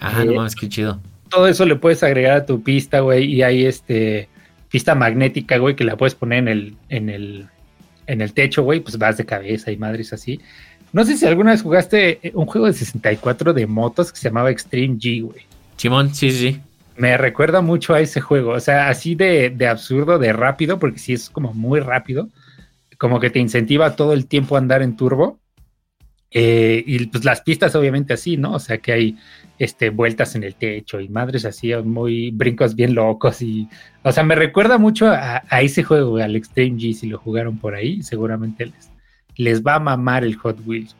[0.00, 1.00] Ah, no eh, mames, qué chido.
[1.28, 4.28] Todo eso le puedes agregar a tu pista, güey, y hay este
[4.70, 7.46] pista magnética, güey, que la puedes poner en el, en el,
[8.08, 10.40] en el techo, güey, pues vas de cabeza y madres así.
[10.94, 14.52] No sé si alguna vez jugaste un juego de 64 de motos que se llamaba
[14.52, 15.42] Extreme G, güey.
[15.76, 16.60] Simón, sí, sí.
[16.96, 21.00] Me recuerda mucho a ese juego, o sea, así de, de absurdo, de rápido, porque
[21.00, 22.28] sí es como muy rápido,
[22.96, 25.40] como que te incentiva todo el tiempo a andar en turbo
[26.30, 28.52] eh, y pues las pistas obviamente así, ¿no?
[28.54, 29.18] O sea que hay
[29.58, 33.68] este, vueltas en el techo y madres así, muy brincos bien locos y,
[34.04, 37.74] o sea, me recuerda mucho a, ese juego, al Extreme G, si lo jugaron por
[37.74, 38.93] ahí, seguramente les,
[39.36, 40.94] les va a mamar el Hot Wheels,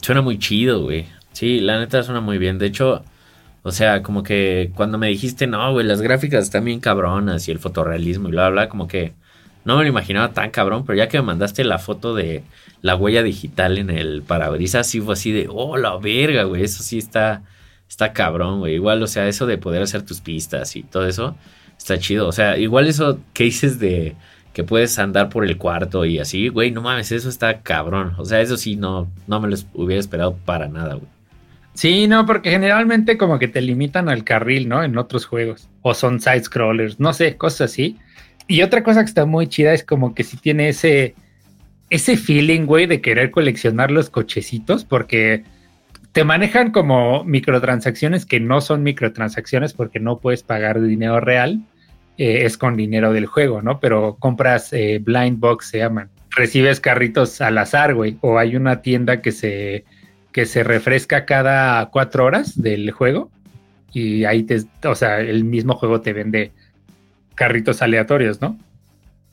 [0.00, 1.06] Suena muy chido, güey.
[1.32, 2.58] Sí, la neta suena muy bien.
[2.58, 3.04] De hecho,
[3.62, 7.50] o sea, como que cuando me dijiste, no, güey, las gráficas están bien cabronas y
[7.50, 9.12] el fotorrealismo y bla, bla, como que
[9.64, 12.42] no me lo imaginaba tan cabrón, pero ya que me mandaste la foto de
[12.80, 16.82] la huella digital en el parabrisas, sí fue así de, oh, la verga, güey, eso
[16.82, 17.42] sí está,
[17.88, 18.74] está cabrón, güey.
[18.74, 21.36] Igual, o sea, eso de poder hacer tus pistas y todo eso,
[21.76, 22.28] está chido.
[22.28, 24.16] O sea, igual eso que dices de
[24.52, 28.14] que puedes andar por el cuarto y así, güey, no mames, eso está cabrón.
[28.18, 31.08] O sea, eso sí, no, no me lo hubiera esperado para nada, güey.
[31.74, 34.82] Sí, no, porque generalmente como que te limitan al carril, ¿no?
[34.82, 35.68] En otros juegos.
[35.82, 37.96] O son side scrollers, no sé, cosas así.
[38.48, 41.14] Y otra cosa que está muy chida es como que si tiene ese,
[41.88, 45.44] ese feeling, güey, de querer coleccionar los cochecitos, porque
[46.10, 51.60] te manejan como microtransacciones que no son microtransacciones porque no puedes pagar dinero real,
[52.18, 53.78] eh, es con dinero del juego, ¿no?
[53.78, 56.10] Pero compras eh, blind box, se llaman.
[56.30, 59.84] Recibes carritos al azar, güey, o hay una tienda que se,
[60.32, 63.30] que se refresca cada cuatro horas del juego
[63.92, 66.50] y ahí te, o sea, el mismo juego te vende
[67.36, 68.58] carritos aleatorios, ¿no?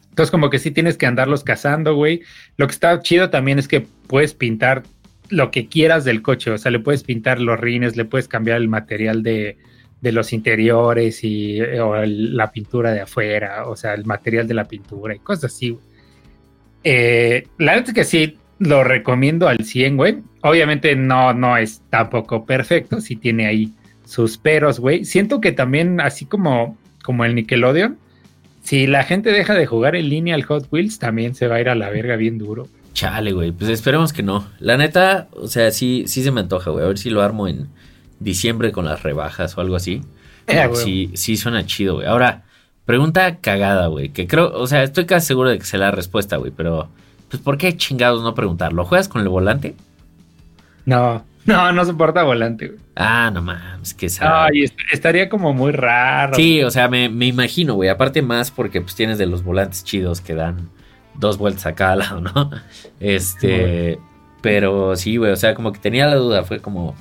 [0.10, 2.22] Entonces, como que sí tienes que andarlos cazando, güey.
[2.56, 4.84] Lo que está chido también es que puedes pintar
[5.30, 6.52] lo que quieras del coche.
[6.52, 9.58] O sea, le puedes pintar los rines, le puedes cambiar el material de,
[10.12, 15.16] los interiores y o la pintura de afuera, o sea, el material de la pintura
[15.16, 15.78] y cosas así.
[16.84, 20.18] Eh, la verdad es que sí, lo recomiendo al 100, güey.
[20.42, 23.74] Obviamente no, no es tampoco perfecto, sí tiene ahí
[24.06, 25.06] sus peros, güey.
[25.06, 27.98] Siento que también, así como como el Nickelodeon,
[28.64, 31.62] si la gente deja de jugar en línea al Hot Wheels, también se va a
[31.62, 32.68] ir a la verga bien duro.
[32.94, 33.52] Chale, güey.
[33.52, 34.48] Pues esperemos que no.
[34.60, 36.84] La neta, o sea, sí, sí se me antoja, güey.
[36.84, 37.68] A ver si lo armo en
[38.26, 40.02] diciembre con las rebajas o algo así.
[40.48, 42.08] Eh, sí, sí suena chido, güey.
[42.08, 42.44] Ahora,
[42.86, 44.10] pregunta cagada, güey.
[44.10, 46.52] Que creo, o sea, estoy casi seguro de que sé la respuesta, güey.
[46.52, 46.90] Pero,
[47.30, 48.84] pues, ¿por qué chingados no preguntarlo?
[48.84, 49.76] ¿Juegas con el volante?
[50.86, 51.24] No.
[51.46, 52.80] No, no soporta volante, güey.
[52.96, 56.34] Ah, no mames, que Ay, estaría como muy raro.
[56.34, 57.90] Sí, o sea, me, imagino, güey.
[57.90, 60.70] Aparte más porque pues tienes de los volantes chidos que dan
[61.14, 62.50] dos vueltas a cada lado, ¿no?
[63.00, 64.00] Este,
[64.42, 66.96] pero sí, güey, o sea, como que tenía la duda, fue como...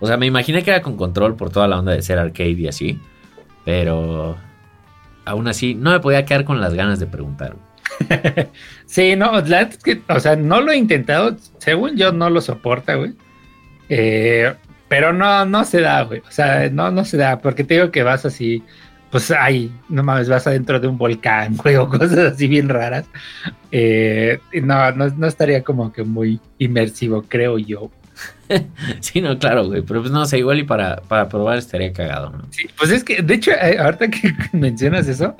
[0.00, 2.50] O sea, me imaginé que era con control por toda la onda de ser arcade
[2.50, 2.98] y así,
[3.64, 4.36] pero
[5.24, 7.54] aún así no me podía quedar con las ganas de preguntar.
[8.86, 12.94] sí, no, la que, o sea, no lo he intentado, según yo no lo soporta,
[12.94, 13.12] güey.
[13.88, 14.52] Eh,
[14.88, 16.20] pero no, no se da, güey.
[16.26, 18.62] O sea, no, no se da, porque te digo que vas así,
[19.10, 23.06] pues ahí, no mames, vas adentro de un volcán, güey, o cosas así bien raras.
[23.70, 27.90] Eh, no, no, estaría como que muy inmersivo, creo yo.
[29.00, 29.82] sí, no, claro, güey.
[29.82, 32.44] Pero pues no sé, igual y para, para probar estaría cagado, ¿no?
[32.50, 35.36] Sí, pues es que, de hecho, eh, ahorita que mencionas eso,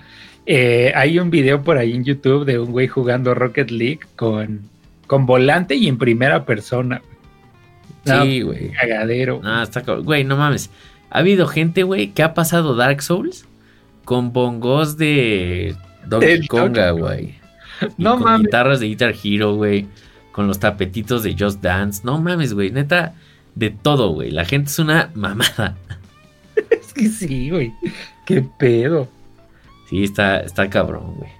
[0.46, 4.62] eh, hay un video por ahí en YouTube de un güey jugando Rocket League con,
[5.06, 7.02] con volante y en primera persona.
[8.04, 8.70] sí, güey.
[8.72, 9.40] Cagadero.
[9.42, 10.70] No, está Güey, no mames.
[11.10, 13.46] Ha habido gente, güey, que ha pasado Dark Souls
[14.04, 15.74] con bongos de
[16.06, 17.34] Donkey Konga, güey.
[17.96, 18.46] No con mames.
[18.46, 19.86] guitarras de Guitar Hero, güey.
[20.32, 22.02] Con los tapetitos de Just Dance.
[22.04, 22.70] No mames, güey.
[22.70, 23.14] Neta,
[23.54, 24.30] de todo, güey.
[24.30, 25.76] La gente es una mamada.
[26.70, 27.72] es que sí, güey.
[28.26, 29.08] Qué pedo.
[29.88, 31.30] Sí, está, está cabrón, güey.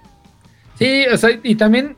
[0.77, 1.95] Sí, o sea, y también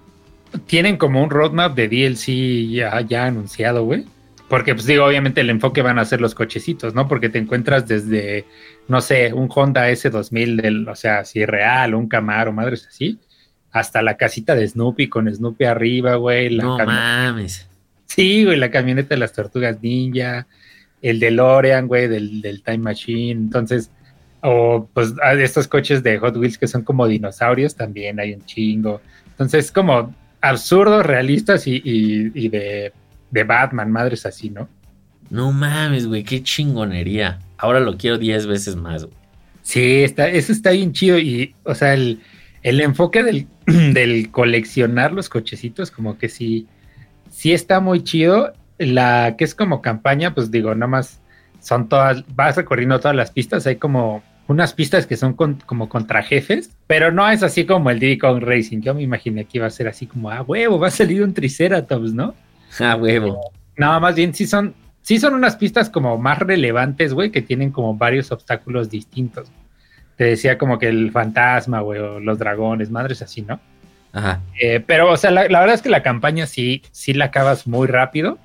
[0.68, 4.06] tienen como un roadmap de DLC ya, ya anunciado, güey.
[4.50, 7.08] Porque, pues digo, obviamente el enfoque van a ser los cochecitos, ¿no?
[7.08, 8.46] Porque te encuentras desde,
[8.88, 13.20] no sé, un Honda S2000, del, o sea, si real, un Camaro, madres así,
[13.74, 16.56] hasta la casita de Snoopy con Snoopy arriba, güey.
[16.56, 17.68] no mames.
[18.06, 20.46] Sí, güey, la camioneta de las tortugas ninja,
[21.02, 23.32] el de Lorean, güey, del, del Time Machine.
[23.32, 23.90] Entonces,
[24.42, 29.02] o pues estos coches de Hot Wheels que son como dinosaurios, también hay un chingo.
[29.32, 32.94] Entonces, como absurdos, realistas y, y, de,
[33.32, 34.70] de, Batman, madres así, ¿no?
[35.32, 37.40] No mames, güey, qué chingonería.
[37.58, 39.18] Ahora lo quiero 10 veces más, güey.
[39.64, 41.18] Sí, está, eso está bien chido.
[41.18, 42.22] Y, o sea, el,
[42.62, 43.48] el enfoque del,
[43.94, 46.68] del, coleccionar los cochecitos, como que sí,
[47.30, 48.54] sí está muy chido.
[48.78, 51.22] La que es como campaña, pues digo, nada más
[51.60, 56.22] son todas, vas recorriendo todas las pistas, hay como unas pistas que son como contra
[56.22, 58.82] jefes, pero no es así como el Diddy Kong Racing.
[58.82, 61.34] Yo me imaginé que iba a ser así como, ah, huevo, va a salir un
[61.34, 62.36] Triceratops, ¿no?
[62.80, 63.40] Ah, huevo.
[63.78, 67.72] No, más bien sí son, sí son unas pistas como más relevantes, güey, que tienen
[67.72, 69.50] como varios obstáculos distintos.
[70.18, 73.60] Te decía como que el fantasma, güey, o los dragones, madres así, ¿no?
[74.12, 74.42] Ajá.
[74.60, 77.66] Eh, pero, o sea, la, la, verdad es que la campaña sí, sí la acabas
[77.66, 78.38] muy rápido.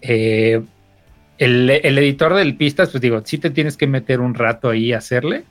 [0.00, 0.62] Eh,
[1.38, 4.98] el, editor del pistas, pues digo, sí te tienes que meter un rato ahí a
[4.98, 5.44] hacerle.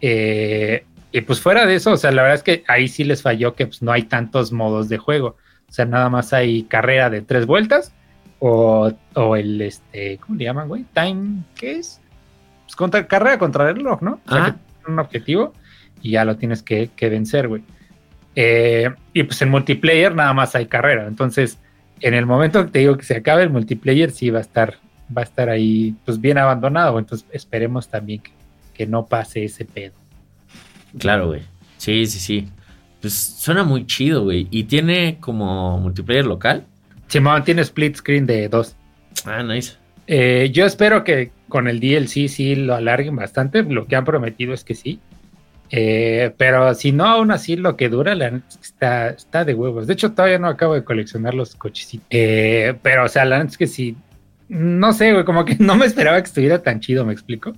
[0.00, 3.22] Eh, y pues fuera de eso, o sea, la verdad es que ahí sí les
[3.22, 5.36] falló que pues, no hay tantos modos de juego.
[5.68, 7.92] O sea, nada más hay carrera de tres vueltas
[8.40, 8.92] o,
[9.36, 10.84] el, este, ¿cómo le llaman, güey?
[10.92, 12.00] Time, ¿qué es?
[12.64, 14.20] Pues contra, carrera contra el reloj, ¿no?
[14.26, 14.56] O sea,
[14.86, 15.52] un objetivo
[16.02, 17.62] y ya lo tienes que, vencer, güey.
[18.36, 21.06] Eh, y pues en multiplayer nada más hay carrera.
[21.06, 21.58] Entonces,
[22.00, 24.78] en el momento que te digo que se acabe el multiplayer, sí va a estar
[25.16, 26.98] va a estar ahí pues bien abandonado.
[26.98, 28.22] Entonces esperemos también
[28.72, 29.94] que, no pase ese pedo.
[30.98, 31.42] Claro, güey.
[31.78, 32.48] Sí, sí, sí.
[33.00, 34.48] Pues suena muy chido, güey.
[34.50, 36.66] ¿Y tiene como multiplayer local?
[37.08, 38.74] Simón, tiene split screen de dos.
[39.24, 39.74] Ah, nice.
[40.06, 43.62] Eh, yo espero que con el DLC sí lo alarguen bastante.
[43.62, 45.00] Lo que han prometido es que sí.
[45.70, 49.86] Eh, pero si no, aún así lo que dura la, está, está de huevos.
[49.86, 52.06] De hecho, todavía no acabo de coleccionar los cochecitos.
[52.10, 53.96] Eh, pero, o sea, la neta es que sí,
[54.48, 57.54] no sé, güey, como que no me esperaba que estuviera tan chido, ¿me explico?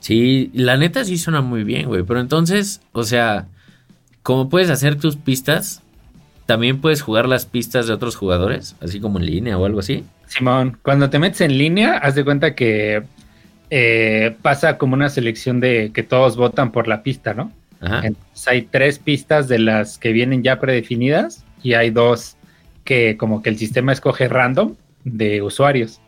[0.00, 2.02] Sí, la neta sí suena muy bien, güey.
[2.02, 3.46] Pero entonces, o sea,
[4.22, 5.82] como puedes hacer tus pistas,
[6.46, 10.04] también puedes jugar las pistas de otros jugadores, así como en línea o algo así.
[10.30, 13.02] Simón, cuando te metes en línea, haz de cuenta que
[13.68, 17.52] eh, pasa como una selección de que todos votan por la pista, ¿no?
[17.80, 18.02] Ajá.
[18.04, 22.36] Entonces hay tres pistas de las que vienen ya predefinidas y hay dos
[22.84, 26.00] que como que el sistema escoge random de usuarios.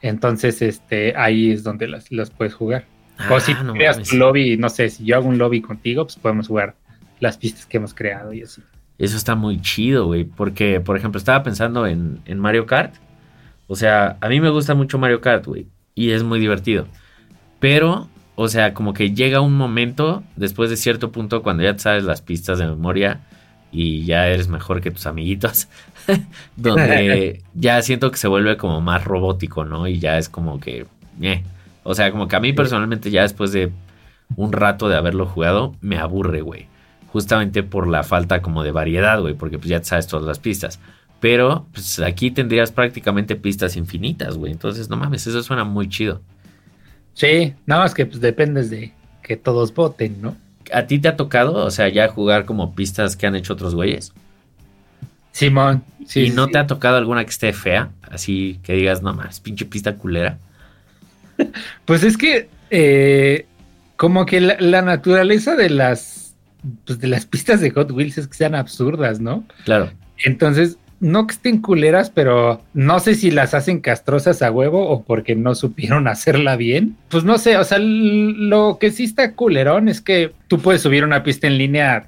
[0.00, 2.84] Entonces, este, ahí es donde las, puedes jugar.
[3.30, 6.16] o si ah, creas tu lobby, no sé, si yo hago un lobby contigo, pues
[6.16, 6.74] podemos jugar
[7.20, 8.62] las pistas que hemos creado y así.
[8.98, 10.24] Eso está muy chido, güey.
[10.24, 12.94] Porque, por ejemplo, estaba pensando en, Mario Kart.
[13.66, 15.66] O sea, a mí me gusta mucho Mario Kart, güey.
[15.94, 16.86] Y es muy divertido.
[17.60, 21.80] Pero, o sea, como que llega un momento, después de cierto punto, cuando ya te
[21.80, 23.20] sabes las pistas de memoria
[23.72, 25.68] y ya eres mejor que tus amiguitos,
[26.56, 29.88] donde ya siento que se vuelve como más robótico, ¿no?
[29.88, 30.86] Y ya es como que,
[31.20, 31.42] eh.
[31.82, 33.72] o sea, como que a mí personalmente ya después de
[34.36, 36.66] un rato de haberlo jugado, me aburre, güey.
[37.08, 40.38] Justamente por la falta como de variedad, güey, porque pues ya te sabes todas las
[40.38, 40.80] pistas.
[41.24, 44.52] Pero pues aquí tendrías prácticamente pistas infinitas, güey.
[44.52, 46.20] Entonces, no mames, eso suena muy chido.
[47.14, 50.36] Sí, nada más que pues dependes de que todos voten, ¿no?
[50.70, 53.74] ¿A ti te ha tocado, o sea, ya jugar como pistas que han hecho otros
[53.74, 54.12] güeyes?
[55.32, 55.82] Simón.
[56.04, 57.88] Sí, ¿Y no te ha tocado alguna que esté fea?
[58.02, 60.36] Así que digas, no más, pinche pista culera.
[61.86, 63.46] Pues es que eh,
[63.96, 66.34] como que la, naturaleza de las
[66.84, 69.46] pues de las pistas de Hot Wheels es que sean absurdas, ¿no?
[69.64, 69.90] Claro.
[70.18, 75.02] Entonces, no que estén culeras, pero no sé si las hacen castrosas a huevo o
[75.04, 76.96] porque no supieron hacerla bien.
[77.08, 81.04] Pues no sé, o sea, lo que sí está culerón es que tú puedes subir
[81.04, 82.06] una pista en línea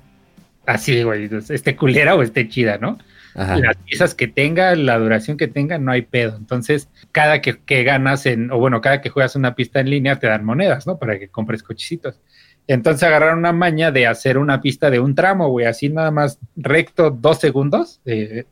[0.67, 2.99] así, güey, esté culera o esté chida, ¿no?
[3.37, 6.37] las piezas que tenga, la duración que tenga, no hay pedo.
[6.39, 10.19] Entonces, cada que, que, ganas en, o bueno, cada que juegas una pista en línea,
[10.19, 10.99] te dan monedas, ¿no?
[10.99, 12.19] Para que compres cochecitos.
[12.67, 16.39] Entonces agarraron una maña de hacer una pista de un tramo, güey, así nada más
[16.57, 18.45] recto dos segundos, eh,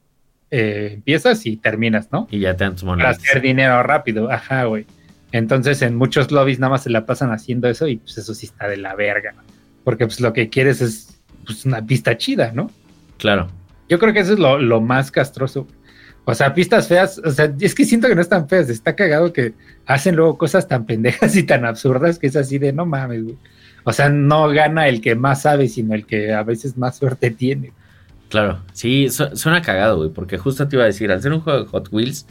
[0.56, 2.28] eh, empiezas y terminas, ¿no?
[2.30, 2.96] Y ya te monedas.
[2.96, 4.86] Para hacer dinero rápido, ajá, güey.
[5.32, 8.46] Entonces en muchos lobbies nada más se la pasan haciendo eso y pues eso sí
[8.46, 9.34] está de la verga,
[9.82, 12.70] porque pues lo que quieres es pues, una pista chida, ¿no?
[13.18, 13.48] Claro.
[13.88, 15.66] Yo creo que eso es lo, lo más castroso.
[16.24, 19.32] O sea, pistas feas, o sea, es que siento que no están feas, está cagado
[19.32, 19.54] que
[19.86, 23.36] hacen luego cosas tan pendejas y tan absurdas que es así de no mames, güey.
[23.82, 27.32] O sea, no gana el que más sabe, sino el que a veces más suerte
[27.32, 27.72] tiene.
[28.34, 31.60] Claro, sí, suena cagado, güey, porque justo te iba a decir, al ser un juego
[31.60, 32.26] de Hot Wheels,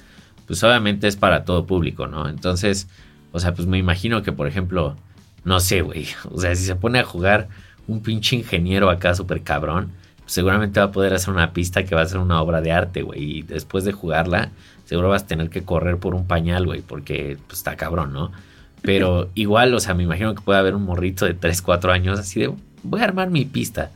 [0.46, 2.28] pues obviamente es para todo público, ¿no?
[2.28, 2.90] Entonces,
[3.32, 4.98] o sea, pues me imagino que, por ejemplo,
[5.46, 7.48] no sé, güey, o sea, si se pone a jugar
[7.88, 11.96] un pinche ingeniero acá súper cabrón, pues seguramente va a poder hacer una pista que
[11.96, 14.50] va a ser una obra de arte, güey, y después de jugarla,
[14.84, 18.34] seguro vas a tener que correr por un pañal, güey, porque pues está cabrón, ¿no?
[18.82, 22.20] Pero igual, o sea, me imagino que puede haber un morrito de 3, 4 años
[22.20, 23.92] así de, voy a armar mi pista.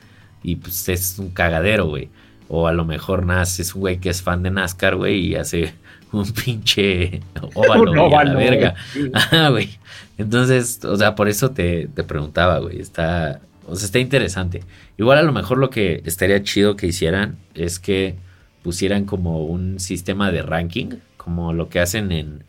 [0.48, 2.08] Y pues es un cagadero, güey.
[2.48, 5.36] O a lo mejor nace es un güey que es fan de NASCAR, güey, y
[5.36, 5.74] hace
[6.14, 7.20] un pinche
[7.54, 8.76] óvalo, a la verga.
[9.52, 9.78] güey.
[10.18, 12.80] Entonces, o sea, por eso te, te preguntaba, güey.
[12.80, 14.64] Está, o sea, está interesante.
[14.98, 18.16] Igual a lo mejor lo que estaría chido que hicieran es que
[18.64, 22.44] pusieran como un sistema de ranking, como lo que hacen en...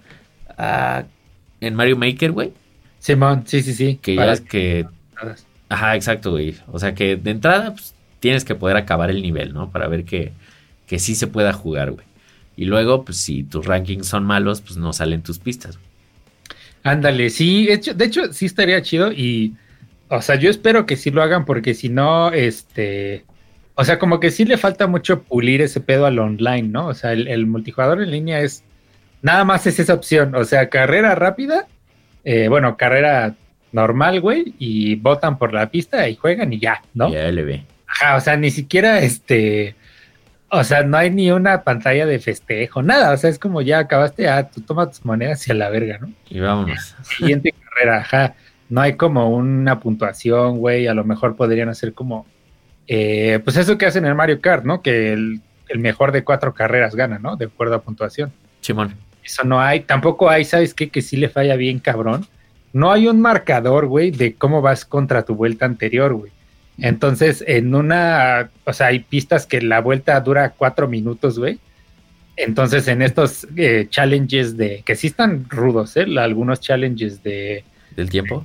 [0.57, 1.03] Ah,
[1.61, 2.53] en Mario Maker, güey.
[3.01, 3.99] Simón, sí, sí, sí.
[4.01, 4.87] Que ya es que.
[5.69, 6.57] Ajá, exacto, güey.
[6.69, 9.71] O sea que de entrada, pues, tienes que poder acabar el nivel, ¿no?
[9.71, 10.33] Para ver que,
[10.87, 12.07] que sí se pueda jugar, güey.
[12.57, 15.79] Y luego, pues si tus rankings son malos, pues no salen tus pistas.
[16.83, 19.55] Ándale, sí, de hecho, de hecho, sí estaría chido y,
[20.09, 23.25] o sea, yo espero que sí lo hagan porque si no, este,
[23.75, 26.87] o sea, como que sí le falta mucho pulir ese pedo al online, ¿no?
[26.87, 28.65] O sea, el multijugador en línea es
[29.23, 30.35] Nada más es esa opción.
[30.35, 31.67] O sea, carrera rápida,
[32.25, 33.35] eh, bueno, carrera
[33.73, 37.11] normal, güey, y votan por la pista y juegan y ya, ¿no?
[37.11, 37.65] Ya le ve.
[37.87, 39.75] Ajá, o sea, ni siquiera este.
[40.51, 43.13] O sea, no hay ni una pantalla de festejo, nada.
[43.13, 45.99] O sea, es como ya acabaste, ah, tú toma tus monedas y a la verga,
[45.99, 46.11] ¿no?
[46.31, 46.95] Y vámonos.
[47.03, 48.35] Siguiente carrera, ajá.
[48.71, 50.87] No hay como una puntuación, güey.
[50.87, 52.27] A lo mejor podrían hacer como.
[52.87, 54.81] Eh, pues eso que hacen en Mario Kart, ¿no?
[54.81, 57.37] Que el, el mejor de cuatro carreras gana, ¿no?
[57.37, 58.33] De acuerdo a puntuación.
[58.61, 58.95] Simón.
[59.23, 59.81] Eso no hay.
[59.81, 60.89] Tampoco hay, ¿sabes qué?
[60.89, 62.27] Que sí le falla bien, cabrón.
[62.73, 66.33] No hay un marcador, güey, de cómo vas contra tu vuelta anterior, güey.
[66.81, 71.59] Entonces, en una, o sea, hay pistas que la vuelta dura cuatro minutos, güey.
[72.37, 76.07] Entonces, en estos eh, challenges de, que sí están rudos, ¿eh?
[76.19, 77.65] Algunos challenges de...
[77.97, 78.45] ¿Del tiempo?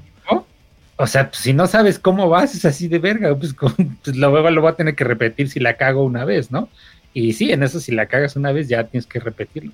[0.96, 3.56] O sea, pues, si no sabes cómo vas, es así de verga, pues,
[4.04, 6.70] pues lo, lo voy a tener que repetir si la cago una vez, ¿no?
[7.14, 9.72] Y sí, en eso si la cagas una vez ya tienes que repetirlo.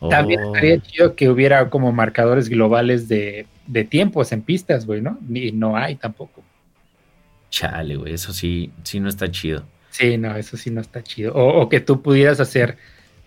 [0.00, 0.46] También oh.
[0.54, 3.46] estaría chido que hubiera como marcadores globales de,
[3.88, 5.18] tiempos en pistas, güey, ¿no?
[5.32, 6.42] Y no hay tampoco.
[7.50, 9.64] Chale, güey, eso sí, sí no está chido.
[9.90, 11.32] Sí, no, eso sí no está chido.
[11.34, 12.76] O, que tú pudieras hacer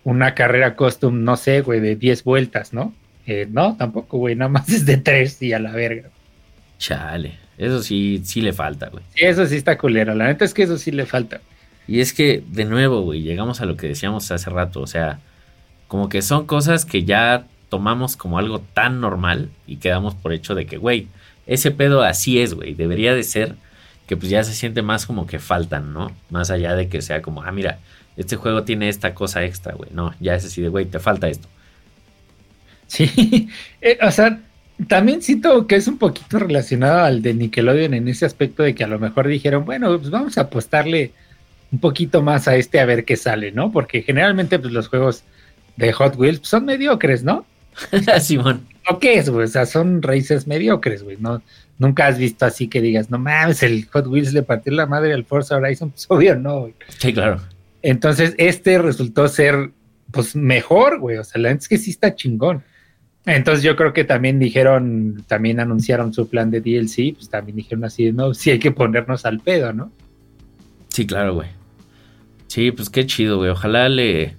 [0.04, 2.94] una carrera custom, no sé, güey, de 10 vueltas, ¿no?
[3.26, 6.08] Eh, no, tampoco, güey, nada más es de 3 y a la verga.
[6.78, 9.04] Chale, eso sí, sí le falta, güey.
[9.14, 11.40] Sí, eso sí está culero, la neta es que eso sí le falta.
[11.86, 15.20] Y es que, de nuevo, güey, llegamos a lo que decíamos hace rato, o sea,
[15.92, 20.54] como que son cosas que ya tomamos como algo tan normal y quedamos por hecho
[20.54, 21.08] de que, güey,
[21.46, 23.56] ese pedo así es, güey, debería de ser
[24.06, 26.10] que pues ya se siente más como que faltan, ¿no?
[26.30, 27.78] Más allá de que sea como, ah, mira,
[28.16, 29.90] este juego tiene esta cosa extra, güey.
[29.92, 31.46] No, ya es así de, güey, te falta esto.
[32.86, 33.50] Sí,
[33.82, 34.40] eh, o sea,
[34.88, 38.84] también siento que es un poquito relacionado al de Nickelodeon en ese aspecto de que
[38.84, 41.12] a lo mejor dijeron, bueno, pues vamos a apostarle
[41.70, 43.70] un poquito más a este a ver qué sale, ¿no?
[43.70, 45.24] Porque generalmente pues los juegos
[45.76, 47.44] de Hot Wheels pues, son mediocres, ¿no?
[48.20, 48.66] Simón.
[48.88, 49.44] ¿O qué es, güey?
[49.44, 51.16] O sea, son raíces mediocres, güey.
[51.18, 51.42] No,
[51.78, 55.12] nunca has visto así que digas, no mames, el Hot Wheels le partió la madre
[55.12, 55.90] al Forza Horizon.
[55.90, 56.74] Pues obvio, no, güey.
[56.98, 57.40] Sí, claro.
[57.82, 59.70] Entonces, este resultó ser,
[60.10, 61.18] pues, mejor, güey.
[61.18, 62.62] O sea, la gente es que sí está chingón.
[63.24, 67.84] Entonces, yo creo que también dijeron, también anunciaron su plan de DLC, pues también dijeron
[67.84, 69.92] así, no, sí hay que ponernos al pedo, ¿no?
[70.88, 71.48] Sí, claro, güey.
[72.48, 73.50] Sí, pues qué chido, güey.
[73.50, 74.36] Ojalá le,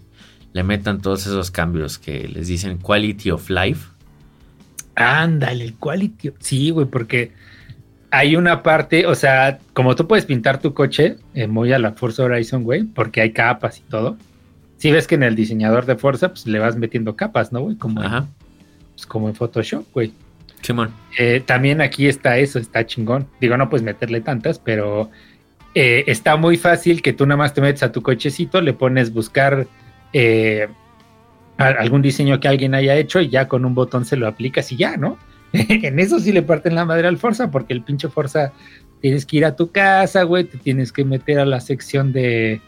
[0.54, 3.90] le metan todos esos cambios que les dicen quality of life.
[4.96, 6.32] Ándale, el quality.
[6.40, 7.32] Sí, güey, porque
[8.12, 11.94] hay una parte, o sea, como tú puedes pintar tu coche eh, muy a la
[11.94, 14.18] Forza Horizon, güey, porque hay capas y todo.
[14.78, 17.76] Si ves que en el diseñador de Forza, pues le vas metiendo capas, ¿no, güey?
[17.76, 18.02] Como,
[18.92, 20.14] pues, como en Photoshop, güey.
[20.62, 20.92] Simón.
[21.18, 23.28] Eh, también aquí está eso, está chingón.
[23.42, 25.10] Digo, no puedes meterle tantas, pero
[25.74, 29.12] eh, está muy fácil que tú nada más te metes a tu cochecito, le pones
[29.12, 29.68] buscar
[30.14, 30.68] eh,
[31.58, 34.78] algún diseño que alguien haya hecho y ya con un botón se lo aplicas y
[34.78, 35.18] ya, ¿no?
[35.54, 38.54] en eso sí le parten la madre al Forza, porque el pinche Forza
[39.02, 42.62] tienes que ir a tu casa, güey, te tienes que meter a la sección de,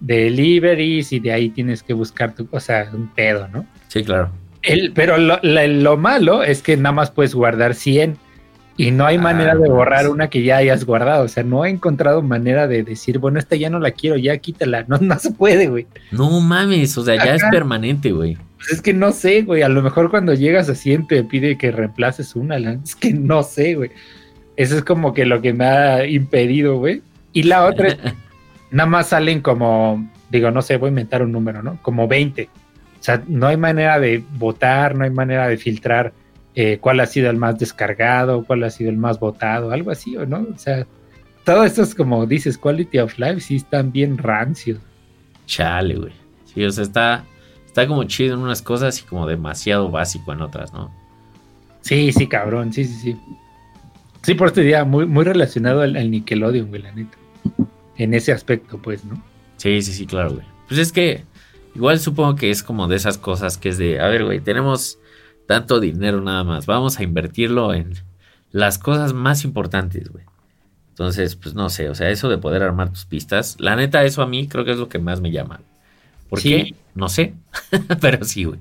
[0.00, 3.66] deliveries y de ahí tienes que buscar tu cosa, un pedo, ¿no?
[3.88, 4.30] Sí, claro.
[4.62, 8.16] El, pero lo, lo, malo es que nada más puedes guardar 100
[8.78, 11.24] y no hay ah, manera de borrar una que ya hayas guardado.
[11.24, 14.38] O sea, no he encontrado manera de decir, bueno, esta ya no la quiero, ya
[14.38, 14.84] quítala.
[14.86, 15.88] No, no se puede, güey.
[16.12, 18.38] No mames, o sea, ya es permanente, güey.
[18.56, 19.62] Pues es que no sé, güey.
[19.62, 22.56] A lo mejor cuando llegas así te pide que reemplaces una.
[22.56, 23.90] Es que no sé, güey.
[24.54, 27.02] Eso es como que lo que me ha impedido, güey.
[27.32, 27.98] Y la otra es,
[28.70, 31.80] nada más salen como, digo, no sé, voy a inventar un número, ¿no?
[31.82, 32.44] Como 20.
[32.44, 36.12] O sea, no hay manera de votar, no hay manera de filtrar
[36.54, 40.16] eh, cuál ha sido el más descargado, cuál ha sido el más votado, algo así,
[40.16, 40.46] ¿o no?
[40.54, 40.86] O sea,
[41.44, 44.78] todo esto es como dices, quality of life, sí están bien rancios.
[45.46, 46.12] Chale, güey.
[46.44, 47.24] Sí, o sea, está,
[47.64, 50.92] está como chido en unas cosas y como demasiado básico en otras, ¿no?
[51.80, 53.16] Sí, sí, cabrón, sí, sí, sí.
[54.22, 57.16] Sí, por este día, muy, muy relacionado al, Nickelodeon, güey, la neta.
[57.96, 59.22] En ese aspecto, pues, ¿no?
[59.56, 60.46] Sí, sí, sí, claro, güey.
[60.66, 61.24] Pues es que
[61.74, 64.98] igual supongo que es como de esas cosas que es de, a ver, güey, tenemos
[65.48, 66.66] tanto dinero nada más.
[66.66, 67.94] Vamos a invertirlo en
[68.52, 70.24] las cosas más importantes, güey.
[70.90, 74.20] Entonces, pues no sé, o sea, eso de poder armar tus pistas, la neta, eso
[74.20, 75.60] a mí creo que es lo que más me llama.
[76.28, 76.74] ¿Por qué?
[76.94, 77.32] No sé,
[78.00, 78.58] pero sí, güey.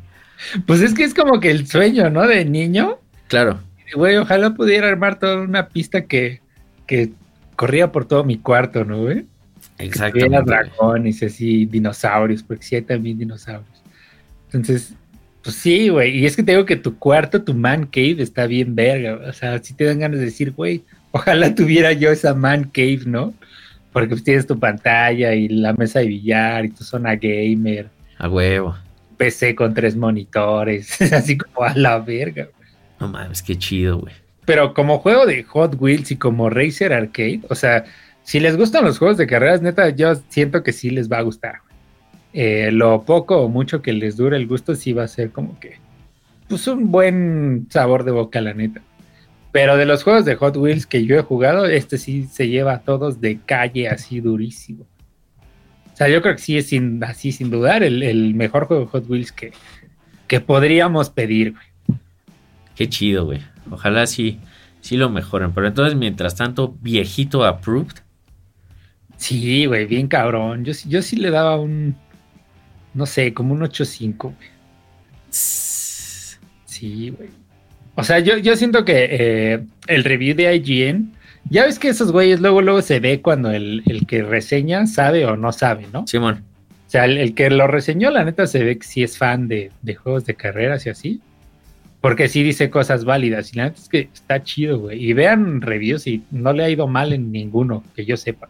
[0.65, 2.25] Pues es que es como que el sueño, ¿no?
[2.25, 2.99] De niño.
[3.27, 3.59] Claro.
[3.93, 6.39] Güey, ojalá pudiera armar toda una pista que,
[6.85, 7.11] que
[7.57, 9.25] corría por todo mi cuarto, ¿no, güey?
[9.77, 10.45] Exactamente.
[10.45, 13.83] dragones, así, dinosaurios, porque sí hay también dinosaurios.
[14.45, 14.93] Entonces,
[15.47, 16.13] pues sí, güey.
[16.13, 19.29] Y es que te digo que tu cuarto, tu man cave, está bien verga.
[19.29, 23.03] O sea, si te dan ganas de decir, güey, ojalá tuviera yo esa man cave,
[23.05, 23.33] ¿no?
[23.93, 27.87] Porque pues tienes tu pantalla y la mesa de billar y tu zona gamer.
[28.17, 28.75] A huevo.
[29.15, 32.49] PC con tres monitores, así como a la verga.
[32.99, 34.13] No mames, qué chido, güey.
[34.43, 37.85] Pero como juego de Hot Wheels y como Racer Arcade, o sea,
[38.23, 41.21] si les gustan los juegos de carreras, neta, yo siento que sí les va a
[41.21, 41.61] gustar.
[42.39, 45.59] Eh, lo poco o mucho que les dure el gusto sí va a ser como
[45.59, 45.77] que
[46.47, 48.79] pues un buen sabor de boca la neta.
[49.51, 52.73] Pero de los juegos de Hot Wheels que yo he jugado, este sí se lleva
[52.73, 54.85] a todos de calle así durísimo.
[55.91, 58.91] O sea, yo creo que sí es sin, así sin dudar el, mejor juego de
[58.91, 59.53] Hot Wheels que,
[60.27, 61.99] que podríamos pedir, güey.
[62.75, 63.41] Qué chido, güey.
[63.71, 64.39] Ojalá sí,
[64.81, 65.53] sí lo mejoren.
[65.53, 67.95] Pero entonces, mientras tanto, viejito approved.
[69.15, 70.63] Sí, güey, bien cabrón.
[70.65, 71.95] Yo, yo sí le daba un,
[72.97, 74.35] no sé, como un 8.5, güey.
[75.29, 77.29] Sí, güey.
[77.93, 81.13] O sea, yo, yo siento que eh, el review de IGN,
[81.47, 85.37] ya ves que esos güeyes luego, luego se ve cuando el, que reseña sabe o
[85.37, 86.07] no sabe, ¿no?
[86.07, 86.43] Simón.
[86.87, 89.71] O sea, el, que lo reseñó, la neta, se ve que sí es fan de,
[90.01, 91.21] juegos de carreras y así.
[92.01, 93.53] Porque sí dice cosas válidas.
[93.53, 95.05] Y la neta es que está chido, güey.
[95.05, 98.49] Y vean reviews y no le ha ido mal en ninguno, que yo sepa.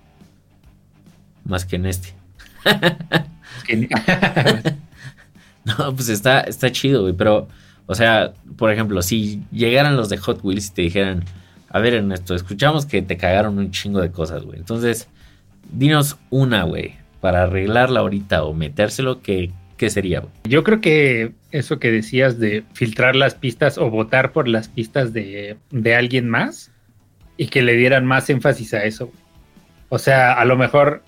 [1.43, 2.13] Más que en este.
[5.65, 7.13] no, pues está, está chido, güey.
[7.13, 7.47] Pero,
[7.85, 11.25] o sea, por ejemplo, si llegaran los de Hot Wheels y te dijeran,
[11.69, 14.59] a ver, Ernesto, escuchamos que te cagaron un chingo de cosas, güey.
[14.59, 15.07] Entonces,
[15.71, 20.31] dinos una, güey, para arreglarla ahorita o metérselo, ¿qué, qué sería, güey?
[20.45, 25.13] Yo creo que eso que decías de filtrar las pistas o votar por las pistas
[25.13, 26.71] de, de alguien más
[27.37, 29.11] y que le dieran más énfasis a eso.
[29.89, 31.03] O sea, a lo mejor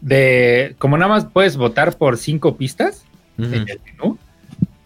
[0.00, 3.04] de como nada más puedes votar por cinco pistas
[3.38, 4.18] en el menú,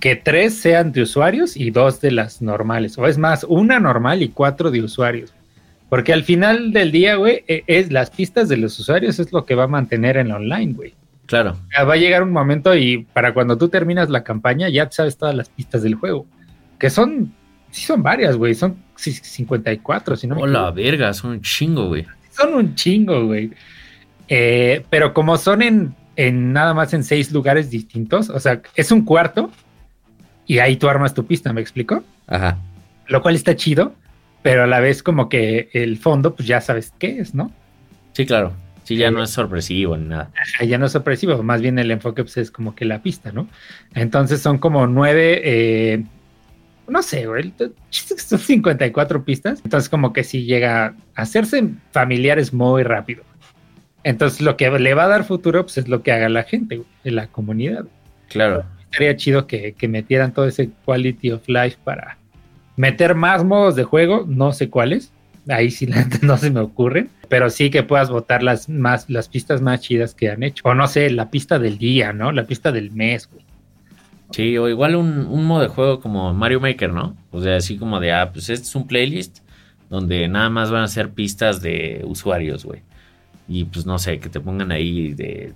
[0.00, 2.98] que tres sean de usuarios y dos de las normales.
[2.98, 5.32] O es más, una normal y cuatro de usuarios.
[5.88, 9.44] Porque al final del día, güey, e, es las pistas de los usuarios es lo
[9.44, 10.94] que va a mantener en online, güey.
[11.26, 11.56] Claro.
[11.76, 15.34] Va a llegar un momento y para cuando tú terminas la campaña ya sabes todas
[15.34, 16.26] las pistas del juego.
[16.78, 17.32] Que son,
[17.70, 18.54] sí son varias, güey.
[18.54, 22.06] Son 54, si no me Hola, verga, son un chingo, güey.
[22.30, 23.52] Son un chingo, güey.
[24.28, 28.90] Eh, pero como son en, en, nada más en seis lugares distintos, o sea, es
[28.90, 29.50] un cuarto
[30.46, 32.04] y ahí tú armas tu pista, ¿me explico?
[32.26, 32.58] Ajá.
[33.06, 33.94] Lo cual está chido,
[34.42, 37.50] pero a la vez como que el fondo, pues ya sabes qué es, ¿no?
[38.12, 38.52] Sí, claro.
[38.84, 40.30] Sí, ya no es sorpresivo ni nada.
[40.66, 43.48] Ya no es sorpresivo, más bien el enfoque pues, es como que la pista, ¿no?
[43.94, 46.04] Entonces son como nueve, eh,
[46.86, 47.54] no sé, güey,
[47.88, 49.62] son 54 pistas.
[49.64, 53.24] Entonces como que sí llega a hacerse familiares muy rápido.
[54.04, 56.82] Entonces, lo que le va a dar futuro, pues es lo que haga la gente,
[57.04, 57.86] en la comunidad.
[58.28, 58.64] Claro.
[58.90, 62.18] Estaría chido que, metieran todo ese quality of life para
[62.76, 65.10] meter más modos de juego, no sé cuáles,
[65.48, 65.88] ahí sí
[66.22, 70.14] no se me ocurren, pero sí que puedas votar las más las pistas más chidas
[70.14, 70.62] que han hecho.
[70.66, 72.30] O no sé, la pista del día, ¿no?
[72.30, 73.44] La pista del mes, güey.
[74.30, 77.16] Sí, o igual un, un modo de juego como Mario Maker, ¿no?
[77.30, 79.38] O sea, así como de, ah, pues este es un playlist
[79.88, 82.82] donde nada más van a ser pistas de usuarios, güey.
[83.48, 85.52] Y pues no sé, que te pongan ahí de,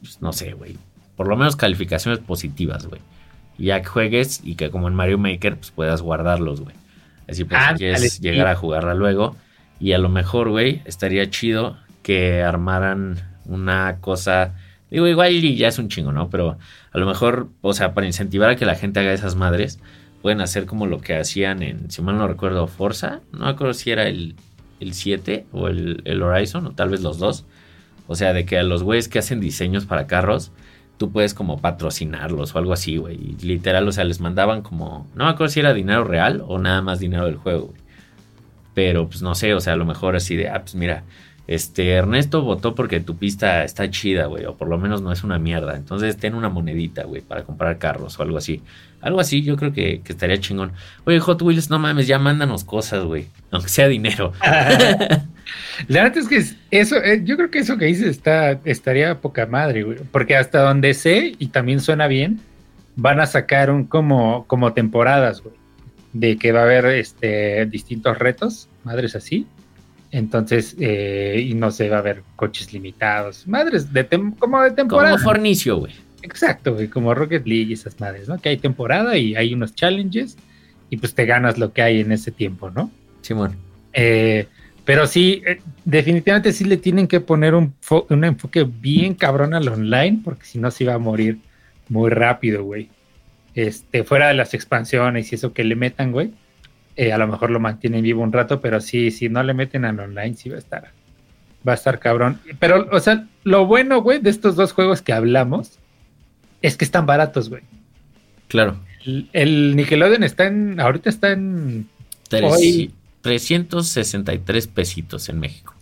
[0.00, 0.76] pues no sé, güey.
[1.16, 3.00] Por lo menos calificaciones positivas, güey.
[3.58, 6.74] Y ya que juegues y que como en Mario Maker, pues puedas guardarlos, güey.
[7.28, 9.36] Así pues, si quieres llegar a jugarla luego.
[9.78, 14.54] Y a lo mejor, güey, estaría chido que armaran una cosa.
[14.90, 16.30] Digo, igual y ya es un chingo, ¿no?
[16.30, 16.58] Pero
[16.92, 19.80] a lo mejor, o sea, para incentivar a que la gente haga esas madres,
[20.20, 23.20] pueden hacer como lo que hacían en, si mal no recuerdo, Forza.
[23.32, 24.36] No me acuerdo si era el,
[24.82, 27.44] el 7 o el, el Horizon, o tal vez los dos.
[28.08, 30.52] O sea, de que a los güeyes que hacen diseños para carros,
[30.98, 33.16] tú puedes como patrocinarlos o algo así, güey.
[33.42, 36.82] Literal, o sea, les mandaban como, no me acuerdo si era dinero real o nada
[36.82, 37.80] más dinero del juego, güey.
[38.74, 41.04] Pero pues no sé, o sea, a lo mejor así de, ah, pues mira,
[41.48, 45.24] este Ernesto votó porque tu pista está chida, güey, o por lo menos no es
[45.24, 45.76] una mierda.
[45.76, 48.62] Entonces ten una monedita, güey, para comprar carros o algo así.
[49.00, 50.72] Algo así yo creo que, estaría chingón.
[51.04, 54.32] Oye, Hot Wheels, no mames, ya mándanos cosas, güey, aunque sea dinero.
[55.88, 59.46] La verdad es que eso, eh, yo creo que eso que dices está, estaría poca
[59.46, 62.40] madre, güey, porque hasta donde sé, y también suena bien,
[62.94, 65.56] van a sacar un como, como temporadas, güey,
[66.12, 69.46] de que va a haber este, distintos retos, madres así
[70.12, 73.48] entonces, eh, y no sé, va a haber coches limitados.
[73.48, 74.06] Madres, de
[74.38, 75.12] como de temporada.
[75.12, 75.94] Como Fornicio, güey.
[76.22, 78.38] Exacto, güey, como Rocket League y esas madres, ¿no?
[78.38, 80.36] Que hay temporada y hay unos challenges
[80.90, 82.90] y pues te ganas lo que hay en ese tiempo, ¿no?
[83.22, 83.56] Simón.
[83.94, 84.48] Eh,
[84.84, 87.74] pero sí, eh, definitivamente sí le tienen que poner un,
[88.10, 91.38] un enfoque bien cabrón al online, porque si no se iba a morir
[91.88, 92.90] muy rápido, güey.
[93.54, 96.32] Este, fuera de las expansiones y eso que le metan, güey
[96.96, 99.84] eh, a lo mejor lo mantienen vivo un rato, pero sí, si no le meten
[99.84, 100.90] al online, sí va a estar,
[101.66, 102.40] va a estar cabrón.
[102.58, 105.78] Pero, o sea, lo bueno, güey, de estos dos juegos que hablamos,
[106.60, 107.62] es que están baratos, güey.
[108.48, 108.76] Claro.
[109.32, 111.88] El, Nickelodeon está en, ahorita está en...
[112.28, 115.74] 363 pesitos en México.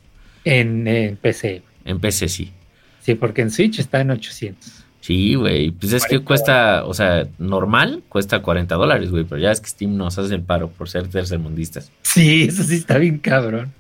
[0.44, 1.62] En, en PC.
[1.84, 2.52] En PC, sí.
[3.00, 4.79] Sí, porque en Switch está en 800.
[5.10, 5.72] Sí, güey.
[5.72, 9.24] Pues es que cuesta, o sea, normal cuesta 40 dólares, güey.
[9.24, 11.90] Pero ya es que Steam nos hace el paro por ser tercermundistas.
[12.02, 13.72] Sí, eso sí está bien cabrón.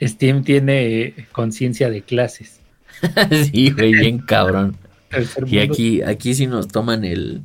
[0.00, 2.58] Steam tiene conciencia de clases.
[3.52, 4.78] sí, güey, bien cabrón.
[5.44, 7.42] Y aquí, aquí sí nos toman el,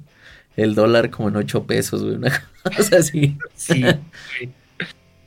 [0.55, 2.15] el dólar como en 8 pesos, güey.
[2.15, 2.31] Una
[2.77, 3.37] cosa así.
[3.57, 3.83] Sí,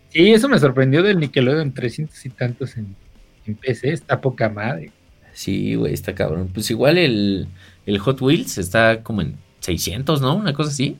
[0.09, 2.97] Sí, eso me sorprendió del Nickelodeon 300 y tantos en,
[3.45, 3.93] en PC.
[3.93, 4.91] Está poca madre.
[5.37, 6.49] Sí, güey, está cabrón.
[6.53, 7.47] Pues igual el,
[8.01, 10.35] Hot Wheels está como en 600, ¿no?
[10.37, 10.97] Una cosa así.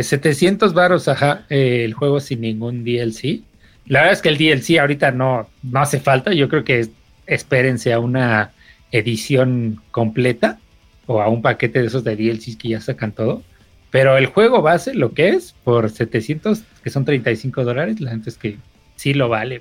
[0.00, 3.42] 700 eh, varos, ajá, eh, el juego sin ningún DLC.
[3.86, 6.32] La verdad es que el DLC ahorita no, no hace falta.
[6.32, 6.88] Yo creo que
[7.26, 8.52] espérense a una
[8.90, 10.58] edición completa
[11.04, 13.42] o a un paquete de esos de DLCs que ya sacan todo.
[13.90, 18.30] Pero el juego base, lo que es, por 700, que son 35 dólares, la gente
[18.30, 18.56] es que
[18.96, 19.60] sí lo vale.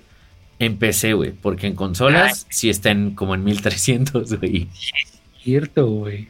[0.62, 4.70] En PC, güey, porque en consolas sí están como en 1300, güey.
[4.72, 6.28] es cierto, güey.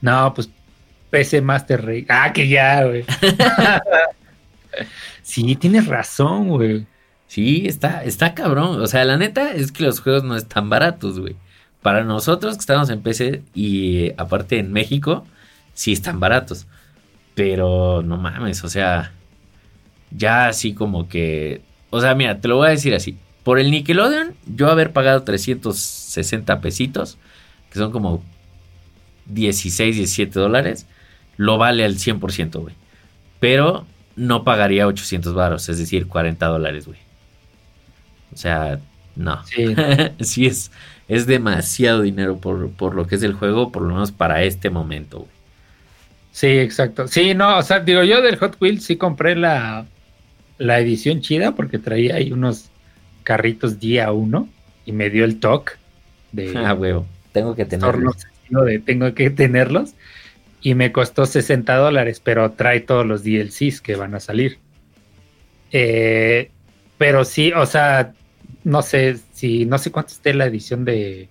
[0.00, 0.48] No, pues
[1.10, 2.06] PC Master Race.
[2.08, 3.04] Ah, que ya, güey.
[5.22, 6.86] sí, tienes razón, güey.
[7.26, 8.80] Sí, está, está cabrón.
[8.80, 11.34] O sea, la neta es que los juegos no están baratos, güey.
[11.82, 15.26] Para nosotros que estamos en PC y aparte en México,
[15.74, 16.68] sí están baratos.
[17.34, 19.10] Pero no mames, o sea,
[20.12, 21.60] ya así como que...
[21.90, 23.18] O sea, mira, te lo voy a decir así.
[23.48, 27.16] Por el Nickelodeon, yo haber pagado 360 pesitos,
[27.72, 28.22] que son como
[29.24, 30.84] 16, 17 dólares,
[31.38, 32.74] lo vale al 100%, güey.
[33.40, 33.86] Pero
[34.16, 36.98] no pagaría 800 baros, es decir, 40 dólares, güey.
[38.34, 38.80] O sea,
[39.16, 39.42] no.
[39.46, 39.74] Sí,
[40.20, 40.70] sí es,
[41.08, 44.68] es demasiado dinero por, por, lo que es el juego, por lo menos para este
[44.68, 45.30] momento, güey.
[46.32, 47.08] Sí, exacto.
[47.08, 49.86] Sí, no, o sea, digo, yo del Hot Wheels sí compré la,
[50.58, 52.68] la edición chida porque traía ahí unos
[53.28, 54.48] carritos día uno
[54.86, 55.74] y me dio el toque
[56.32, 56.50] de...
[56.56, 58.26] Ah, huevo, tengo que tenerlos.
[58.48, 59.92] De, tengo que tenerlos
[60.62, 64.58] y me costó 60 dólares, pero trae todos los DLCs que van a salir.
[65.72, 66.50] Eh,
[66.96, 68.14] pero sí, o sea,
[68.64, 71.28] no sé si, no sé cuánto esté la edición de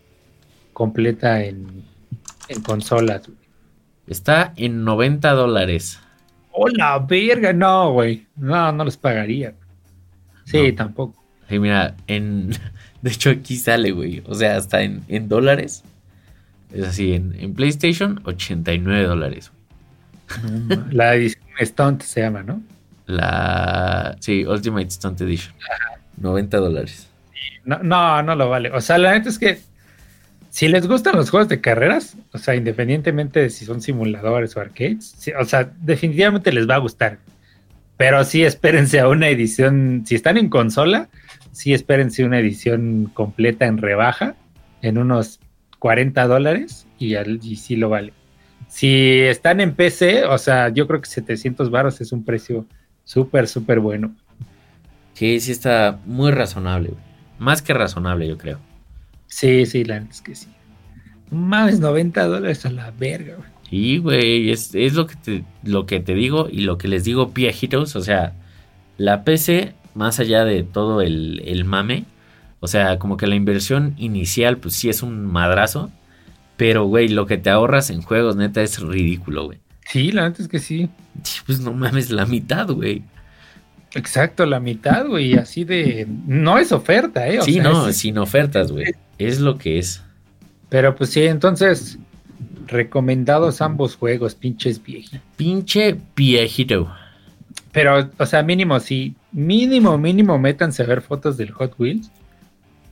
[0.74, 1.84] completa en,
[2.48, 3.24] en consolas.
[4.06, 6.00] Está en 90 dólares.
[6.52, 7.54] ¡Hola, verga!
[7.54, 8.28] No, güey.
[8.36, 9.56] No, no los pagaría.
[10.46, 11.27] Sí, tampoco.
[11.50, 12.52] Sí, mira, en.
[13.02, 14.24] De hecho, aquí sale, güey.
[14.26, 15.84] O sea, hasta en, dólares.
[16.74, 20.80] Es así, en, PlayStation, 89 dólares, güey.
[20.92, 22.62] La edición Stunt se llama, ¿no?
[23.06, 24.18] La.
[24.20, 25.54] Sí, Ultimate Stunt Edition.
[26.18, 27.08] 90 dólares.
[27.64, 28.72] No, no, no lo vale.
[28.72, 29.60] O sea, la neta es que
[30.50, 34.60] si les gustan los juegos de carreras, o sea, independientemente de si son simuladores o
[34.60, 37.20] arcades, o sea, definitivamente les va a gustar.
[37.96, 41.10] Pero sí espérense a una edición, si están en consola,
[41.58, 44.36] sí espérense una edición completa en rebaja,
[44.84, 45.40] en unos
[45.80, 48.14] 40 dólares, y, y sí lo vale.
[48.68, 52.68] Si están en PC, o sea, yo creo que 700 baros es un precio
[53.06, 54.16] súper, súper bueno.
[55.14, 56.92] Sí, sí está muy razonable,
[57.40, 58.60] Más que razonable, yo creo.
[59.26, 60.50] Sí, sí, la es que sí.
[61.32, 63.50] Más 90 dólares a la verga, güey.
[63.68, 67.28] Sí, güey, es, lo, que te, lo que te digo y lo que les digo,
[67.28, 67.96] viejitos.
[67.96, 68.36] O sea,
[68.98, 72.06] la PC, más allá de todo el, el mame,
[72.60, 75.92] o sea, como que la inversión inicial, pues sí es un madrazo.
[76.56, 79.60] Pero, güey, lo que te ahorras en juegos, neta, es ridículo, güey.
[79.88, 80.90] Sí, la neta es que sí.
[81.46, 83.04] Pues no mames, la mitad, güey.
[83.94, 86.08] Exacto, la mitad, güey, así de...
[86.26, 87.42] No es oferta, ¿eh?
[87.42, 88.94] sí, no, sin ofertas, güey.
[89.18, 90.04] Es lo que es.
[90.70, 91.98] Pero pues sí, entonces,
[92.68, 95.22] recomendados ambos juegos, pinches viejitos.
[95.38, 96.92] Pinche viejito.
[97.72, 102.10] Pero, o sea, mínimo, sí, mínimo, mínimo, métanse a ver fotos del Hot Wheels.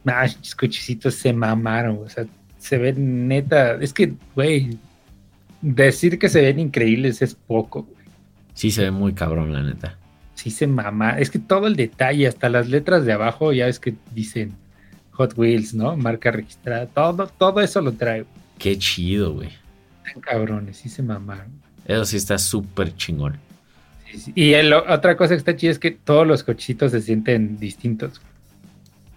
[0.06, 2.26] Ah, cochecitos se mamaron, o sea,
[2.60, 4.78] se ven neta, es que, güey,
[5.62, 8.06] decir que se ven increíbles es poco, güey.
[8.54, 9.98] Sí, se ve muy cabrón, la neta.
[10.36, 13.80] Sí se mama, es que todo el detalle, hasta las letras de abajo, ya es
[13.80, 14.54] que dicen
[15.14, 15.98] Hot Wheels, ¿no?
[15.98, 18.26] Marca registrada, todo, todo eso lo trae.
[18.60, 19.50] Qué chido, güey.
[20.06, 21.52] Están cabrones, sí se mamaron.
[21.86, 23.40] Eso sí está súper chingón.
[24.36, 28.22] Y otra cosa que está chida es que todos los cochitos se sienten distintos.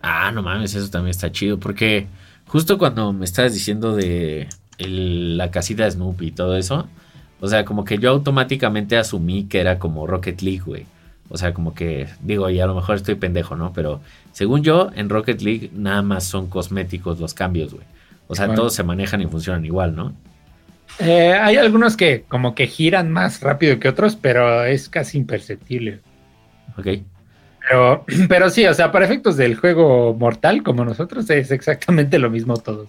[0.03, 2.07] Ah, no mames, eso también está chido, porque
[2.49, 6.89] Justo cuando me estabas diciendo de la casita de Snoopy y todo eso,
[7.41, 10.87] o sea, como que yo automáticamente asumí que era como Rocket League, güey.
[11.29, 13.75] O sea, como que, digo, y a lo mejor estoy pendejo, ¿no?
[13.75, 14.01] Pero
[14.33, 17.85] según yo, en Rocket League nada más son cosméticos los cambios, güey.
[18.29, 20.15] O sea, todos se manejan y funcionan igual, ¿no?
[21.01, 26.01] Eh, hay algunos que como que giran más rápido que otros, pero es casi imperceptible.
[26.77, 26.87] Ok.
[27.69, 32.31] Pero, pero sí, o sea, para efectos del juego mortal como nosotros es exactamente lo
[32.31, 32.89] mismo todos.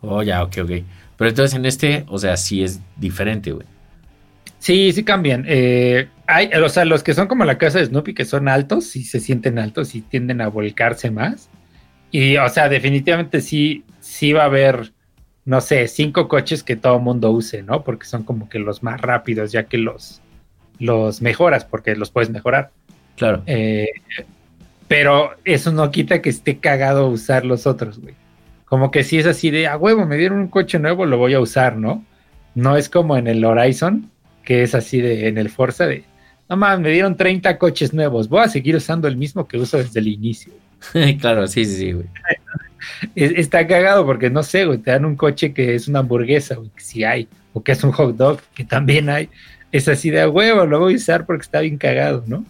[0.00, 0.70] Oh, ya, ok, ok.
[1.16, 3.66] Pero entonces en este, o sea, sí es diferente, güey.
[4.58, 5.44] Sí, sí cambian.
[5.46, 8.86] Eh, hay, o sea, los que son como la casa de Snoopy, que son altos,
[8.86, 11.48] sí se sienten altos y tienden a volcarse más.
[12.10, 14.92] Y, o sea, definitivamente sí, sí va a haber,
[15.48, 17.82] no sé, cinco coches que todo mundo use, ¿no?
[17.82, 20.20] Porque son como que los más rápidos, ya que los,
[20.78, 22.70] los mejoras, porque los puedes mejorar.
[23.16, 23.44] Claro.
[23.46, 23.88] Eh,
[24.88, 28.14] pero eso no quita que esté cagado usar los otros, güey.
[28.66, 31.32] Como que si es así de, a huevo, me dieron un coche nuevo, lo voy
[31.32, 32.04] a usar, ¿no?
[32.54, 34.10] No es como en el Horizon,
[34.44, 36.04] que es así de, en el Forza, de,
[36.50, 39.78] no más, me dieron 30 coches nuevos, voy a seguir usando el mismo que uso
[39.78, 40.52] desde el inicio.
[41.20, 42.06] claro, sí, sí, sí, güey.
[43.14, 46.70] Está cagado porque no sé, güey, te dan un coche que es una hamburguesa, güey,
[46.70, 49.28] que sí hay, o que es un hot dog, que también hay.
[49.72, 52.44] Es así de huevo, lo voy a usar porque está bien cagado, ¿no?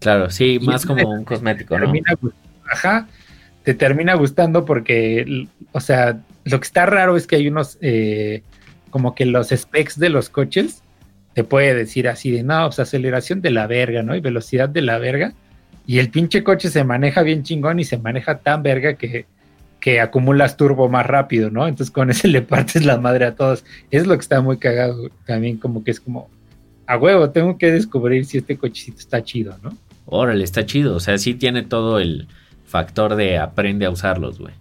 [0.00, 1.92] Claro, sí, más como un cosmético, ¿no?
[2.70, 3.06] Ajá,
[3.62, 8.42] te termina gustando porque, o sea, lo que está raro es que hay unos, eh,
[8.90, 10.82] como que los specs de los coches,
[11.34, 14.14] te puede decir así de, no, pues aceleración de la verga, ¿no?
[14.14, 15.34] Y velocidad de la verga.
[15.86, 19.26] Y el pinche coche se maneja bien chingón y se maneja tan verga que,
[19.86, 21.68] que acumulas turbo más rápido, ¿no?
[21.68, 23.64] Entonces con ese le partes la madre a todos.
[23.92, 26.28] Es lo que está muy cagado también, como que es como,
[26.88, 29.70] a huevo, tengo que descubrir si este cochecito está chido, ¿no?
[30.06, 30.96] órale, está chido.
[30.96, 32.26] O sea, sí tiene todo el
[32.66, 34.54] factor de aprende a usarlos, güey.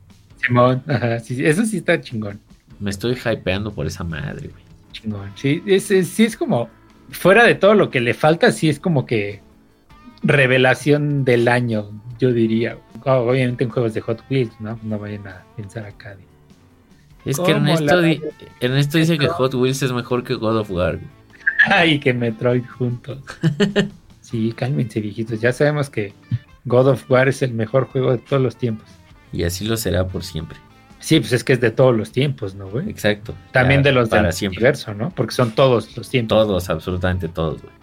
[0.45, 2.39] Simón, ajá, sí, eso sí está chingón.
[2.79, 4.63] Me estoy hypeando por esa madre, güey.
[4.91, 6.69] Chingón, sí, es, sí es como,
[7.09, 9.41] fuera de todo lo que le falta, sí es como que
[10.21, 12.77] revelación del año, yo diría.
[13.05, 14.79] Obviamente en juegos de Hot Wheels, ¿no?
[14.83, 16.17] No vayan a pensar acá.
[17.23, 18.01] Es que Ernesto,
[18.59, 20.99] Ernesto dice que Hot Wheels es mejor que God of War.
[21.65, 23.19] Ay, que Metroid juntos.
[24.25, 25.39] Sí, cálmense, viejitos.
[25.39, 26.11] Ya sabemos que
[26.65, 28.89] God of War es el mejor juego de todos los tiempos.
[29.31, 30.57] Y así lo será por siempre.
[30.99, 32.89] Sí, pues es que es de todos los tiempos, ¿no, güey?
[32.89, 33.35] Exacto.
[33.51, 35.11] También de los del universo, ¿no?
[35.11, 36.35] Porque son todos los tiempos.
[36.35, 37.73] Todos, absolutamente todos, güey.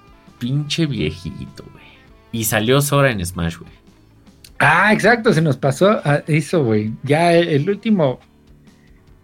[0.40, 1.84] Pinche viejito, güey.
[2.32, 3.70] Y salió Sora en Smash, güey.
[4.64, 6.92] Ah, exacto, se nos pasó eso, güey.
[7.02, 8.20] Ya el, último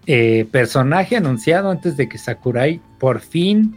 [0.05, 3.77] eh, personaje anunciado antes de que Sakurai por fin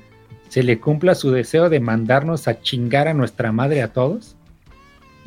[0.49, 4.35] se le cumpla su deseo de mandarnos a chingar a nuestra madre a todos?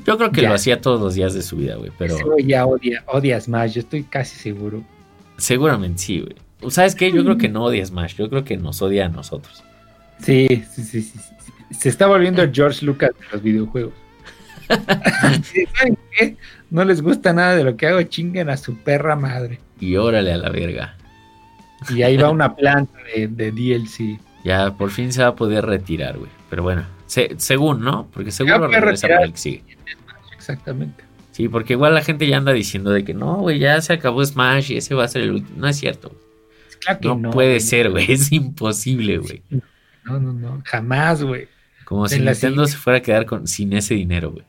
[0.05, 2.17] Yo creo que lo hacía todos los días de su vida, güey, pero...
[2.39, 4.83] ya odia, odias más, yo estoy casi seguro.
[5.37, 6.73] Seguramente sí, güey.
[6.73, 7.13] ¿Sabes qué?
[7.13, 9.63] Yo creo que no odia Smash, yo creo que nos odia a nosotros.
[10.19, 11.19] Sí, sí, sí, sí.
[11.71, 14.04] Se está volviendo el George Lucas de los videojuegos.
[15.79, 16.37] ¿Saben qué?
[16.71, 19.61] No les gusta nada de lo que hago, chinguen a su perra madre.
[19.81, 20.97] Y órale a la verga.
[21.91, 24.19] Y ahí va una planta de, de DLC.
[24.45, 26.31] Ya por fin se va a poder retirar, güey.
[26.51, 28.09] Pero bueno, se- según, ¿no?
[28.13, 29.63] Porque seguro regresa para el que sigue.
[30.35, 31.03] Exactamente.
[31.33, 34.25] Sí, porque igual la gente ya anda diciendo de que no, güey, ya se acabó
[34.25, 35.59] Smash y ese va a ser el último.
[35.59, 36.15] No es cierto.
[36.81, 37.61] Claro que No, no, puede güey.
[37.61, 38.07] ser, güey.
[38.13, 39.43] Es imposible, güey.
[40.05, 40.63] No, no, no.
[40.65, 41.49] Jamás, güey.
[41.85, 42.35] Como si Nintendo
[42.67, 44.45] siguiente- se fuera a quedar con, sin ese dinero, güey.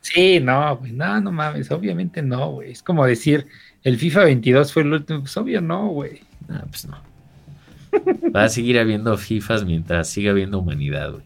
[0.00, 0.92] Sí, no, güey.
[0.92, 1.70] No, no mames.
[1.70, 2.72] Obviamente no, güey.
[2.72, 3.46] Es como decir,
[3.82, 5.20] el FIFA 22 fue el último.
[5.20, 6.20] Pues obvio no, güey.
[6.48, 6.98] Ah, pues no.
[8.34, 11.24] Va a seguir habiendo FIFAs mientras siga habiendo humanidad, güey.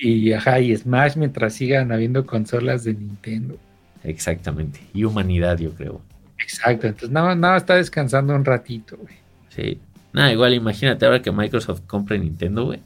[0.00, 3.58] Y ajá, y Smash mientras sigan habiendo consolas de Nintendo.
[4.04, 4.80] Exactamente.
[4.94, 6.00] Y humanidad, yo creo.
[6.38, 6.86] Exacto.
[6.86, 9.14] Entonces, nada, nada está descansando un ratito, güey.
[9.48, 9.80] Sí.
[10.12, 12.80] Nada, igual imagínate ahora que Microsoft compre Nintendo, güey.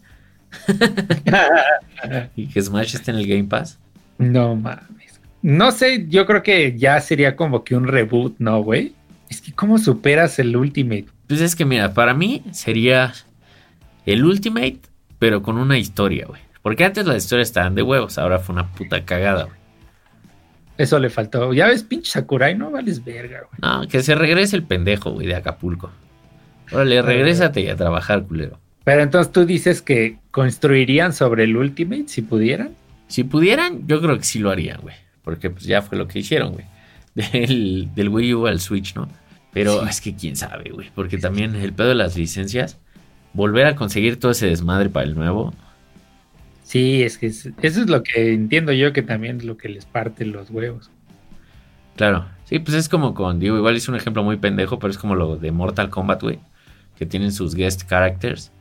[2.36, 3.78] Y que Smash esté en el Game Pass.
[4.18, 5.01] No mames.
[5.42, 8.94] No sé, yo creo que ya sería como que un reboot, ¿no, güey?
[9.28, 11.06] Es que, ¿cómo superas el Ultimate?
[11.26, 13.12] Pues es que mira, para mí sería
[14.06, 14.80] el Ultimate,
[15.18, 16.40] pero con una historia, güey.
[16.62, 19.56] Porque antes las historias estaban de huevos, ahora fue una puta cagada, güey.
[20.78, 21.52] Eso le faltó.
[21.52, 23.58] Ya ves, pinche Sakurai, no vales verga, güey.
[23.60, 25.90] No, que se regrese el pendejo, güey, de Acapulco.
[26.70, 28.58] Órale, regrésate y a trabajar, culero.
[28.84, 32.74] Pero entonces tú dices que construirían sobre el Ultimate si pudieran.
[33.08, 34.94] Si pudieran, yo creo que sí lo harían, güey.
[35.22, 36.64] Porque pues ya fue lo que hicieron, güey.
[37.14, 39.08] Del, del Wii U al Switch, ¿no?
[39.52, 39.86] Pero Sí.
[39.90, 40.90] es que quién sabe, güey.
[40.94, 42.78] Porque también el pedo de las licencias,
[43.34, 45.52] volver a conseguir todo ese desmadre para el nuevo,
[46.64, 49.68] Sí, es que es- eso es lo que entiendo yo que también es lo que
[49.68, 50.90] les parte los huevos.
[51.96, 54.96] Claro, sí, pues es como con, digo, igual es un ejemplo muy pendejo, pero es
[54.96, 56.38] como lo de Mortal Kombat, güey,
[56.96, 58.52] que tienen sus guest characters.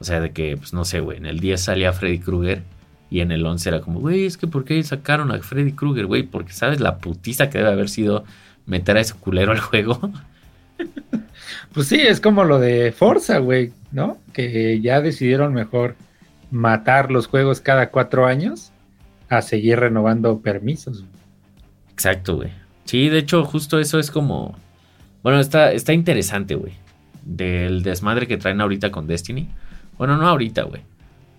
[0.00, 2.62] O sea, de que, pues no sé, güey, en el 10 salía Freddy Krueger
[3.12, 6.06] y en el 11 era como, güey, es que ¿por qué sacaron a Freddy Krueger,
[6.06, 6.22] güey?
[6.22, 8.24] Porque sabes la putiza que debe haber sido
[8.64, 10.00] meter a ese culero al juego.
[11.74, 14.18] Pues sí, es como lo de Forza, güey, ¿no?
[14.32, 15.96] Que ya decidieron mejor
[16.50, 18.72] matar los juegos cada cuatro años
[19.28, 21.04] a seguir renovando permisos.
[21.90, 22.50] Exacto, güey.
[22.84, 24.56] Sí, de hecho, justo eso es como.
[25.22, 26.72] Bueno, está, está interesante, güey.
[27.22, 29.48] Del desmadre que traen ahorita con Destiny.
[29.98, 30.82] Bueno, no ahorita, güey.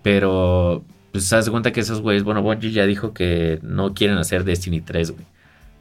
[0.03, 0.83] Pero,
[1.13, 2.23] pues, haz de cuenta que esos güeyes.
[2.23, 5.25] Bueno, Bungie ya dijo que no quieren hacer Destiny 3, güey.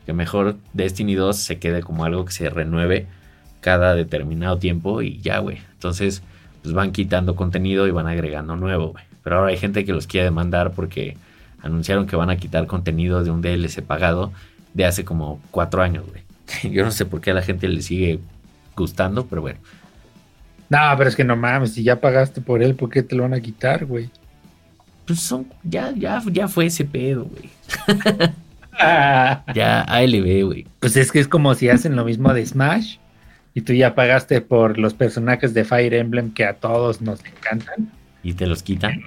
[0.07, 3.07] Que mejor Destiny 2 se quede como algo que se renueve
[3.63, 5.59] cada determinado tiempo y ya, güey.
[5.73, 6.23] Entonces,
[6.63, 9.05] pues van quitando contenido y van agregando nuevo, güey.
[9.25, 11.17] Pero ahora hay gente que los quiere demandar porque
[11.63, 14.33] anunciaron que van a quitar contenido de un DLC pagado
[14.75, 16.23] de hace como cuatro años, güey.
[16.75, 18.21] Yo no sé por qué a la gente le sigue
[18.77, 19.61] gustando, pero bueno.
[20.69, 23.23] No, pero es que no mames, si ya pagaste por él, ¿por qué te lo
[23.23, 24.11] van a quitar, güey?
[25.13, 27.51] Pues son, ya, ya, ya fue ese pedo, güey.
[29.55, 30.67] Ya ALB, güey.
[30.81, 32.97] Pues es que es como si hacen lo mismo de Smash
[33.53, 37.93] y tú ya pagaste por los personajes de Fire Emblem que a todos nos encantan.
[38.23, 39.03] Y te los quitan.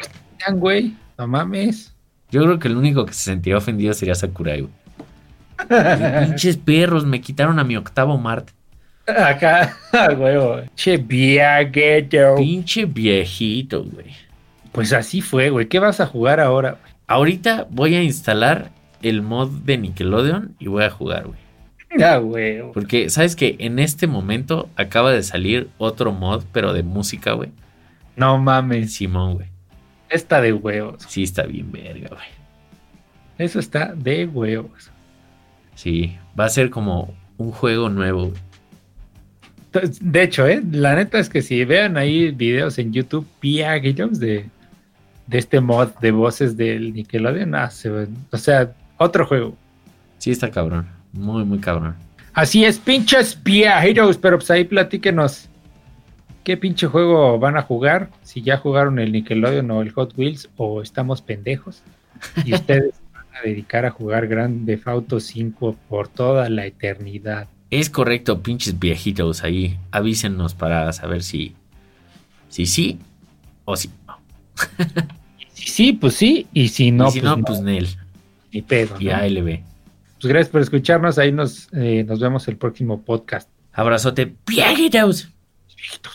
[0.53, 1.91] Güey, no mames.
[2.29, 6.27] Yo creo que el único que se sentiría ofendido sería Sakurai, güey.
[6.27, 8.51] Pinches perros, me quitaron a mi octavo Mart.
[9.07, 9.75] Acá,
[10.15, 10.61] huevo.
[10.75, 12.35] Che, viagueto.
[12.35, 14.24] Pinche viejito, güey.
[14.75, 15.67] Pues así fue, güey.
[15.67, 16.71] ¿Qué vas a jugar ahora?
[16.71, 16.93] güey?
[17.07, 18.71] Ahorita voy a instalar
[19.01, 21.39] el mod de Nickelodeon y voy a jugar, güey.
[22.03, 22.73] Ah, huevo.
[22.73, 27.51] Porque, ¿sabes que En este momento acaba de salir otro mod, pero de música, güey.
[28.17, 28.93] No mames.
[28.93, 29.47] Simón, güey.
[30.09, 31.01] Está de huevos.
[31.07, 32.27] Sí, está bien verga, güey.
[33.37, 34.91] Eso está de huevos.
[35.75, 38.41] Sí, va a ser como un juego nuevo, güey.
[40.01, 40.61] De hecho, ¿eh?
[40.69, 44.49] la neta es que si vean ahí videos en YouTube, viaguetos de,
[45.27, 49.55] de este mod de voces del Nickelodeon, ah, se o sea, otro juego.
[50.17, 50.87] Sí, está cabrón.
[51.13, 51.95] Muy, muy cabrón.
[52.33, 55.49] Así es, pinches viajeros, pero pues ahí platíquenos.
[56.43, 58.09] ¿Qué pinche juego van a jugar?
[58.21, 61.81] Si ya jugaron el Nickelodeon o el Hot Wheels o estamos pendejos.
[62.43, 67.47] Y ustedes van a dedicar a jugar Grand Theft Auto 5 por toda la eternidad.
[67.71, 69.79] Es correcto, pinches viejitos ahí.
[69.91, 71.55] Avísenos para saber si.
[72.49, 72.99] Si sí
[73.65, 73.89] o si
[75.53, 76.47] Si sí, pues sí.
[76.53, 77.43] Y si no, y si pues no, no.
[77.43, 77.87] pues Nel.
[78.51, 78.95] Ni pedo.
[78.99, 79.15] Y ¿no?
[79.15, 79.59] ALB.
[80.21, 81.17] Pues gracias por escucharnos.
[81.17, 83.49] Ahí nos, eh, nos vemos el próximo podcast.
[83.73, 85.29] Abrazote, viejitos.
[85.75, 86.14] Viejitos.